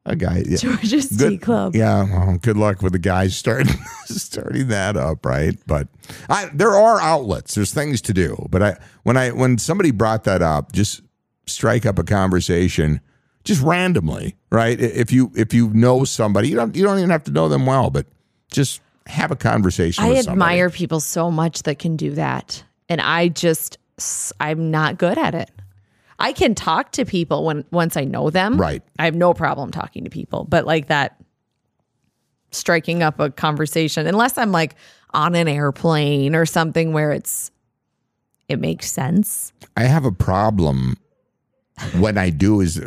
a 0.06 0.16
guy. 0.16 0.42
Yeah. 0.46 0.56
George's 0.56 1.08
Tea 1.10 1.16
Good- 1.16 1.42
Club. 1.42 1.74
Yeah, 1.74 2.04
well, 2.04 2.38
good 2.38 2.56
luck 2.56 2.82
with 2.82 2.92
the 2.92 2.98
guys 2.98 3.36
starting 3.36 3.74
starting 4.04 4.68
that 4.68 4.96
up, 4.96 5.24
right? 5.24 5.56
But 5.66 5.88
I, 6.28 6.50
there 6.54 6.70
are 6.72 7.00
outlets. 7.00 7.54
There's 7.54 7.72
things 7.72 8.00
to 8.02 8.14
do. 8.14 8.46
But 8.50 8.62
I 8.62 8.76
when 9.02 9.16
I 9.16 9.30
when 9.30 9.58
somebody 9.58 9.90
brought 9.90 10.24
that 10.24 10.42
up, 10.42 10.72
just 10.72 11.02
strike 11.46 11.84
up 11.84 11.98
a 11.98 12.04
conversation, 12.04 13.00
just 13.44 13.62
randomly, 13.62 14.36
right? 14.50 14.80
If 14.80 15.12
you 15.12 15.32
if 15.34 15.52
you 15.52 15.68
know 15.70 16.04
somebody, 16.04 16.48
you 16.48 16.56
don't 16.56 16.74
you 16.74 16.84
don't 16.84 16.98
even 16.98 17.10
have 17.10 17.24
to 17.24 17.30
know 17.30 17.48
them 17.48 17.66
well, 17.66 17.90
but 17.90 18.06
just 18.50 18.80
have 19.06 19.30
a 19.30 19.36
conversation. 19.36 20.04
I 20.04 20.16
admire 20.16 20.70
people 20.70 21.00
so 21.00 21.30
much 21.30 21.64
that 21.64 21.78
can 21.78 21.96
do 21.96 22.12
that, 22.12 22.62
and 22.88 23.00
I 23.00 23.28
just 23.28 23.78
I'm 24.40 24.70
not 24.70 24.98
good 24.98 25.18
at 25.18 25.34
it. 25.34 25.50
I 26.20 26.32
can 26.32 26.54
talk 26.54 26.92
to 26.92 27.04
people 27.04 27.44
when 27.44 27.64
once 27.72 27.96
I 27.96 28.04
know 28.04 28.30
them. 28.30 28.56
Right. 28.56 28.82
I 28.98 29.06
have 29.06 29.14
no 29.14 29.34
problem 29.34 29.70
talking 29.70 30.04
to 30.04 30.10
people, 30.10 30.44
but 30.44 30.66
like 30.66 30.88
that 30.88 31.20
striking 32.52 33.02
up 33.02 33.18
a 33.20 33.30
conversation 33.30 34.06
unless 34.06 34.36
I'm 34.36 34.52
like 34.52 34.74
on 35.12 35.34
an 35.34 35.48
airplane 35.48 36.34
or 36.34 36.44
something 36.46 36.92
where 36.92 37.12
it's 37.12 37.50
it 38.48 38.60
makes 38.60 38.90
sense. 38.90 39.52
I 39.76 39.84
have 39.84 40.04
a 40.04 40.12
problem 40.12 40.96
when 41.96 42.18
I 42.18 42.30
do 42.30 42.60
is 42.60 42.82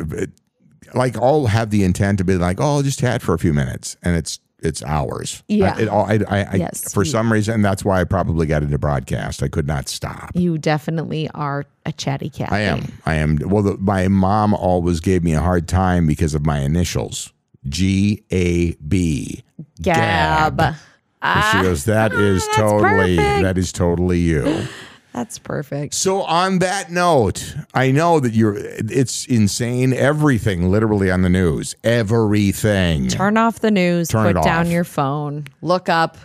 like 0.94 1.16
I'll 1.16 1.46
have 1.46 1.70
the 1.70 1.82
intent 1.82 2.18
to 2.18 2.24
be 2.24 2.36
like, 2.36 2.60
oh, 2.60 2.76
I'll 2.76 2.82
just 2.82 3.00
chat 3.00 3.22
for 3.22 3.34
a 3.34 3.38
few 3.38 3.52
minutes, 3.52 3.96
and 4.02 4.16
it's 4.16 4.38
it's 4.64 4.82
hours. 4.82 5.42
Yeah. 5.48 5.74
I, 5.76 5.80
it, 5.80 5.88
I, 5.88 6.38
I, 6.38 6.42
I 6.52 6.54
Yes, 6.56 6.92
for 6.92 7.04
you- 7.04 7.10
some 7.10 7.32
reason, 7.32 7.62
that's 7.62 7.84
why 7.84 8.00
I 8.00 8.04
probably 8.04 8.46
got 8.46 8.62
into 8.62 8.78
broadcast. 8.78 9.42
I 9.42 9.48
could 9.48 9.66
not 9.66 9.88
stop. 9.88 10.30
You 10.34 10.58
definitely 10.58 11.28
are 11.34 11.64
a 11.86 11.92
chatty 11.92 12.30
cat. 12.30 12.52
I 12.52 12.60
am. 12.60 12.92
I 13.06 13.14
am. 13.14 13.38
Well, 13.44 13.62
the, 13.62 13.76
my 13.78 14.08
mom 14.08 14.54
always 14.54 15.00
gave 15.00 15.22
me 15.22 15.34
a 15.34 15.40
hard 15.40 15.68
time 15.68 16.06
because 16.06 16.34
of 16.34 16.46
my 16.46 16.60
initials, 16.60 17.32
G 17.68 18.24
A 18.30 18.72
B. 18.74 19.42
Gab. 19.80 20.60
And 20.60 20.76
she 20.76 21.58
ah. 21.58 21.62
goes, 21.62 21.84
"That 21.84 22.12
is 22.12 22.42
ah, 22.42 22.46
that's 22.46 22.56
totally 22.56 23.16
perfect. 23.16 23.42
that 23.42 23.58
is 23.58 23.72
totally 23.72 24.18
you." 24.18 24.66
That's 25.14 25.38
perfect. 25.38 25.94
So 25.94 26.22
on 26.22 26.58
that 26.58 26.90
note, 26.90 27.54
I 27.72 27.92
know 27.92 28.18
that 28.20 28.32
you're 28.34 28.56
it's 28.58 29.24
insane 29.26 29.92
everything 29.92 30.70
literally 30.70 31.08
on 31.10 31.22
the 31.22 31.28
news. 31.30 31.74
Everything. 31.84 33.08
Turn 33.08 33.36
off 33.36 33.60
the 33.60 33.70
news, 33.70 34.08
Turn 34.08 34.34
put 34.34 34.42
down 34.42 34.66
off. 34.66 34.72
your 34.72 34.84
phone, 34.84 35.44
look 35.62 35.88
up. 35.88 36.18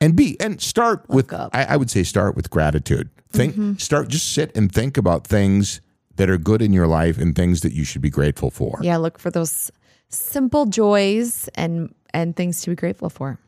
and 0.00 0.16
be 0.16 0.36
and 0.40 0.60
start 0.60 1.08
with 1.08 1.32
up. 1.32 1.50
I, 1.54 1.64
I 1.64 1.76
would 1.76 1.90
say 1.90 2.02
start 2.02 2.34
with 2.36 2.50
gratitude. 2.50 3.08
Think 3.30 3.52
Mm-hmm. 3.54 3.74
start 3.76 4.08
just 4.08 4.32
sit 4.32 4.56
and 4.56 4.72
think 4.72 4.96
about 4.96 5.26
things 5.26 5.80
that 6.16 6.28
are 6.30 6.38
good 6.38 6.62
in 6.62 6.72
your 6.72 6.86
life 6.86 7.18
and 7.18 7.34
things 7.36 7.60
that 7.60 7.72
you 7.72 7.84
should 7.84 8.00
be 8.02 8.10
grateful 8.10 8.50
for. 8.50 8.78
Yeah, 8.82 8.96
look 8.96 9.18
for 9.18 9.30
those 9.30 9.70
simple 10.08 10.66
joys 10.66 11.48
and 11.54 11.94
and 12.12 12.34
things 12.34 12.60
to 12.62 12.70
be 12.70 12.76
grateful 12.76 13.10
for. 13.10 13.38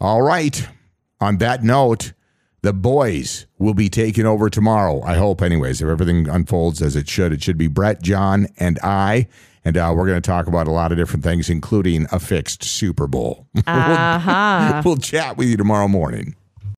All 0.00 0.22
right. 0.22 0.66
On 1.20 1.38
that 1.38 1.64
note, 1.64 2.12
the 2.62 2.72
boys 2.72 3.46
will 3.58 3.74
be 3.74 3.88
taking 3.88 4.26
over 4.26 4.50
tomorrow. 4.50 5.02
I 5.02 5.14
hope, 5.14 5.42
anyways, 5.42 5.80
if 5.80 5.88
everything 5.88 6.28
unfolds 6.28 6.82
as 6.82 6.96
it 6.96 7.08
should. 7.08 7.32
It 7.32 7.42
should 7.42 7.58
be 7.58 7.68
Brett, 7.68 8.02
John, 8.02 8.48
and 8.58 8.78
I. 8.82 9.28
And 9.64 9.76
uh, 9.76 9.92
we're 9.94 10.06
going 10.06 10.20
to 10.20 10.26
talk 10.26 10.46
about 10.46 10.66
a 10.66 10.70
lot 10.72 10.92
of 10.92 10.98
different 10.98 11.24
things, 11.24 11.50
including 11.50 12.06
a 12.10 12.18
fixed 12.18 12.62
Super 12.62 13.06
Bowl. 13.06 13.46
Uh-huh. 13.66 14.82
we'll 14.84 14.96
chat 14.96 15.36
with 15.36 15.48
you 15.48 15.56
tomorrow 15.56 15.88
morning. 15.88 16.34